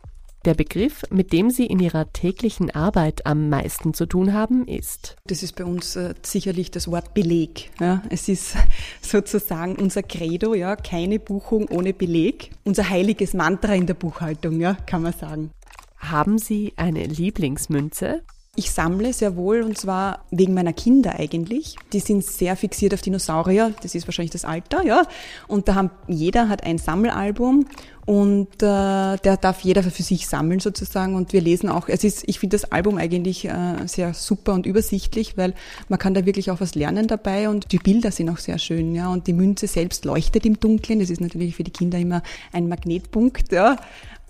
Der 0.45 0.53
Begriff, 0.53 1.03
mit 1.09 1.33
dem 1.33 1.49
Sie 1.49 1.65
in 1.65 1.79
Ihrer 1.79 2.13
täglichen 2.13 2.71
Arbeit 2.71 3.25
am 3.25 3.49
meisten 3.49 3.93
zu 3.93 4.05
tun 4.05 4.33
haben, 4.33 4.65
ist? 4.65 5.17
Das 5.27 5.43
ist 5.43 5.55
bei 5.55 5.65
uns 5.65 5.97
äh, 5.97 6.13
sicherlich 6.21 6.71
das 6.71 6.89
Wort 6.89 7.13
Beleg. 7.13 7.71
Ja. 7.79 8.01
Es 8.09 8.29
ist 8.29 8.55
sozusagen 9.01 9.75
unser 9.75 10.01
Credo, 10.01 10.53
ja, 10.53 10.77
keine 10.77 11.19
Buchung 11.19 11.67
ohne 11.67 11.93
Beleg. 11.93 12.51
Unser 12.63 12.89
heiliges 12.89 13.33
Mantra 13.33 13.75
in 13.75 13.85
der 13.85 13.95
Buchhaltung, 13.95 14.61
ja, 14.61 14.75
kann 14.85 15.01
man 15.01 15.13
sagen. 15.13 15.51
Haben 15.99 16.37
Sie 16.37 16.73
eine 16.77 17.05
Lieblingsmünze? 17.05 18.23
Ich 18.55 18.71
sammle 18.71 19.13
sehr 19.13 19.37
wohl 19.37 19.61
und 19.61 19.77
zwar 19.77 20.25
wegen 20.31 20.53
meiner 20.53 20.73
Kinder 20.73 21.17
eigentlich. 21.17 21.75
Die 21.93 21.99
sind 21.99 22.25
sehr 22.25 22.57
fixiert 22.57 22.93
auf 22.93 23.01
Dinosaurier. 23.01 23.73
Das 23.83 23.95
ist 23.95 24.07
wahrscheinlich 24.07 24.31
das 24.31 24.43
Alter, 24.43 24.83
ja. 24.83 25.03
Und 25.47 25.67
da 25.67 25.75
haben 25.75 25.91
jeder 26.07 26.49
hat 26.49 26.63
ein 26.65 26.77
Sammelalbum 26.77 27.67
und 28.05 28.47
äh, 28.55 29.17
der 29.17 29.37
darf 29.39 29.61
jeder 29.61 29.83
für 29.83 30.03
sich 30.03 30.27
sammeln 30.27 30.59
sozusagen 30.59 31.15
und 31.15 31.31
wir 31.31 31.41
lesen 31.41 31.69
auch, 31.69 31.87
es 31.87 32.03
ist, 32.03 32.23
ich 32.27 32.39
finde 32.39 32.57
das 32.57 32.71
Album 32.71 32.97
eigentlich 32.97 33.45
äh, 33.45 33.85
sehr 33.85 34.15
super 34.15 34.53
und 34.53 34.65
übersichtlich, 34.65 35.37
weil 35.37 35.53
man 35.89 35.99
kann 35.99 36.15
da 36.15 36.25
wirklich 36.25 36.49
auch 36.49 36.59
was 36.59 36.73
lernen 36.73 37.07
dabei 37.07 37.49
und 37.49 37.71
die 37.71 37.77
Bilder 37.77 38.11
sind 38.11 38.29
auch 38.29 38.39
sehr 38.39 38.57
schön, 38.57 38.95
ja 38.95 39.09
und 39.09 39.27
die 39.27 39.33
Münze 39.33 39.67
selbst 39.67 40.05
leuchtet 40.05 40.45
im 40.47 40.59
Dunkeln, 40.59 40.99
das 40.99 41.11
ist 41.11 41.21
natürlich 41.21 41.55
für 41.55 41.63
die 41.63 41.71
Kinder 41.71 41.99
immer 41.99 42.23
ein 42.51 42.67
Magnetpunkt, 42.67 43.51
ja 43.51 43.77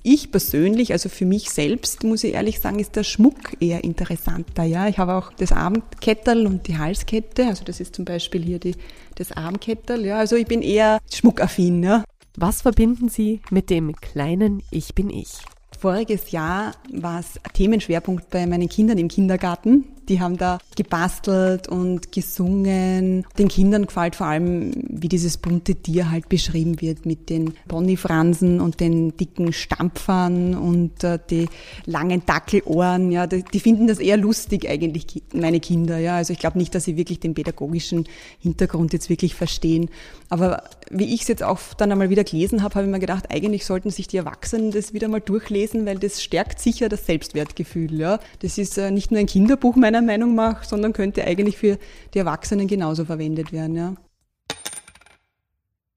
ich 0.03 0.31
persönlich, 0.31 0.91
also 0.91 1.09
für 1.09 1.25
mich 1.25 1.49
selbst, 1.49 2.03
muss 2.03 2.23
ich 2.23 2.33
ehrlich 2.33 2.59
sagen, 2.59 2.79
ist 2.79 2.95
der 2.95 3.03
Schmuck 3.03 3.55
eher 3.59 3.83
interessanter. 3.83 4.63
Ja, 4.63 4.87
ich 4.87 4.97
habe 4.97 5.15
auch 5.15 5.33
das 5.33 5.51
Abendkettel 5.51 6.45
und 6.45 6.67
die 6.67 6.77
Halskette. 6.77 7.47
Also 7.47 7.63
das 7.63 7.79
ist 7.79 7.95
zum 7.95 8.05
Beispiel 8.05 8.43
hier 8.43 8.59
die, 8.59 8.75
das 9.15 9.31
Armkettel. 9.31 10.05
Ja, 10.05 10.17
also 10.17 10.35
ich 10.35 10.47
bin 10.47 10.61
eher 10.61 10.99
schmuckaffin. 11.11 11.83
Ja. 11.83 12.03
Was 12.35 12.61
verbinden 12.61 13.09
Sie 13.09 13.41
mit 13.49 13.69
dem 13.69 13.95
kleinen 13.95 14.63
Ich 14.71 14.95
bin 14.95 15.09
ich? 15.09 15.29
Voriges 15.77 16.31
Jahr 16.31 16.73
war 16.91 17.19
es 17.19 17.39
Themenschwerpunkt 17.53 18.29
bei 18.29 18.45
meinen 18.45 18.67
Kindern 18.67 18.97
im 18.97 19.07
Kindergarten. 19.07 19.85
Die 20.09 20.19
haben 20.19 20.37
da 20.37 20.57
gebastelt 20.75 21.67
und 21.67 22.11
gesungen. 22.11 23.25
Den 23.37 23.47
Kindern 23.47 23.85
gefällt 23.85 24.15
vor 24.15 24.27
allem, 24.27 24.71
wie 24.87 25.07
dieses 25.07 25.37
bunte 25.37 25.75
Tier 25.75 26.09
halt 26.09 26.29
beschrieben 26.29 26.81
wird 26.81 27.05
mit 27.05 27.29
den 27.29 27.53
Ponyfransen 27.67 28.59
und 28.59 28.79
den 28.79 29.15
dicken 29.15 29.53
Stampfern 29.53 30.55
und 30.55 31.03
äh, 31.03 31.19
die 31.29 31.47
langen 31.85 32.25
Dackelohren. 32.25 33.11
Ja, 33.11 33.27
die, 33.27 33.43
die, 33.43 33.59
finden 33.59 33.87
das 33.87 33.99
eher 33.99 34.17
lustig 34.17 34.67
eigentlich, 34.67 35.23
meine 35.33 35.59
Kinder. 35.59 35.99
Ja, 35.99 36.15
also 36.15 36.33
ich 36.33 36.39
glaube 36.39 36.57
nicht, 36.57 36.73
dass 36.73 36.85
sie 36.85 36.97
wirklich 36.97 37.19
den 37.19 37.35
pädagogischen 37.35 38.05
Hintergrund 38.39 38.93
jetzt 38.93 39.09
wirklich 39.09 39.35
verstehen. 39.35 39.89
Aber 40.29 40.63
wie 40.91 41.13
ich 41.13 41.21
es 41.21 41.27
jetzt 41.27 41.43
auch 41.43 41.59
dann 41.77 41.91
einmal 41.91 42.09
wieder 42.09 42.23
gelesen 42.23 42.63
habe, 42.63 42.75
habe 42.75 42.85
ich 42.85 42.91
mir 42.91 42.99
gedacht, 42.99 43.31
eigentlich 43.31 43.65
sollten 43.65 43.89
sich 43.89 44.07
die 44.07 44.17
Erwachsenen 44.17 44.71
das 44.71 44.93
wieder 44.93 45.07
mal 45.07 45.21
durchlesen, 45.21 45.85
weil 45.85 45.99
das 45.99 46.21
stärkt 46.21 46.59
sicher 46.59 46.89
das 46.89 47.05
Selbstwertgefühl. 47.05 47.99
Ja, 47.99 48.19
das 48.41 48.57
ist 48.57 48.77
äh, 48.77 48.91
nicht 48.91 49.11
nur 49.11 49.19
ein 49.19 49.25
Kinderbuch 49.25 49.75
meiner 49.75 49.98
meiner 50.05 50.25
Meinung 50.25 50.35
nach, 50.35 50.63
sondern 50.63 50.93
könnte 50.93 51.23
eigentlich 51.25 51.57
für 51.57 51.77
die 52.13 52.19
Erwachsenen 52.19 52.67
genauso 52.67 53.05
verwendet 53.05 53.51
werden. 53.51 53.75
Ja. 53.75 53.95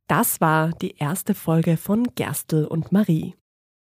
Das 0.08 0.40
war 0.40 0.70
die 0.70 0.96
erste 0.98 1.34
Folge 1.34 1.76
von 1.76 2.06
Gerstl 2.14 2.64
und 2.64 2.92
Marie. 2.92 3.34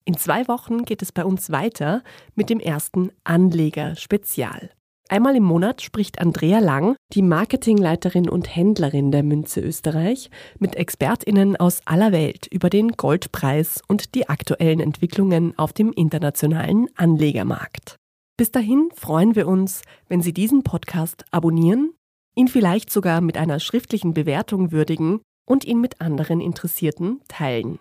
In 0.06 0.18
zwei 0.18 0.48
Wochen 0.48 0.86
geht 0.86 1.02
es 1.02 1.12
bei 1.12 1.24
uns 1.24 1.52
weiter 1.52 2.04
mit 2.36 2.50
dem 2.50 2.60
ersten 2.60 3.12
Anleger-Spezial. 3.24 4.72
Einmal 5.12 5.36
im 5.36 5.44
Monat 5.44 5.82
spricht 5.82 6.20
Andrea 6.22 6.60
Lang, 6.60 6.96
die 7.14 7.24
Marketingleiterin 7.24 8.30
und 8.30 8.56
Händlerin 8.56 9.12
der 9.12 9.24
Münze 9.24 9.60
Österreich, 9.60 10.30
mit 10.60 10.76
ExpertInnen 10.76 11.56
aus 11.58 11.82
aller 11.86 12.12
Welt 12.12 12.46
über 12.52 12.70
den 12.70 12.90
Goldpreis 12.90 13.82
und 13.88 14.14
die 14.14 14.30
aktuellen 14.30 14.80
Entwicklungen 14.80 15.58
auf 15.58 15.74
dem 15.74 15.92
internationalen 15.92 16.88
Anlegermarkt. 16.96 17.99
Bis 18.40 18.54
dahin 18.54 18.90
freuen 18.96 19.36
wir 19.36 19.50
uns, 19.50 19.82
wenn 20.08 20.22
Sie 20.22 20.32
diesen 20.32 20.64
Podcast 20.64 21.26
abonnieren, 21.30 21.92
ihn 22.36 22.48
vielleicht 22.48 22.90
sogar 22.90 23.20
mit 23.20 23.36
einer 23.36 23.60
schriftlichen 23.60 24.14
Bewertung 24.14 24.72
würdigen 24.72 25.20
und 25.46 25.66
ihn 25.66 25.82
mit 25.82 26.00
anderen 26.00 26.40
Interessierten 26.40 27.20
teilen. 27.28 27.80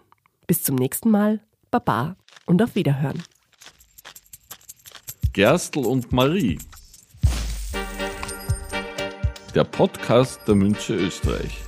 Bis 0.48 0.64
zum 0.64 0.74
nächsten 0.74 1.12
Mal, 1.12 1.38
Baba 1.70 2.16
und 2.44 2.60
auf 2.60 2.74
Wiederhören. 2.74 3.22
Gerstl 5.32 5.86
und 5.86 6.10
Marie. 6.12 6.58
Der 9.54 9.62
Podcast 9.62 10.40
der 10.48 10.56
Münze 10.56 10.96
Österreich. 10.96 11.67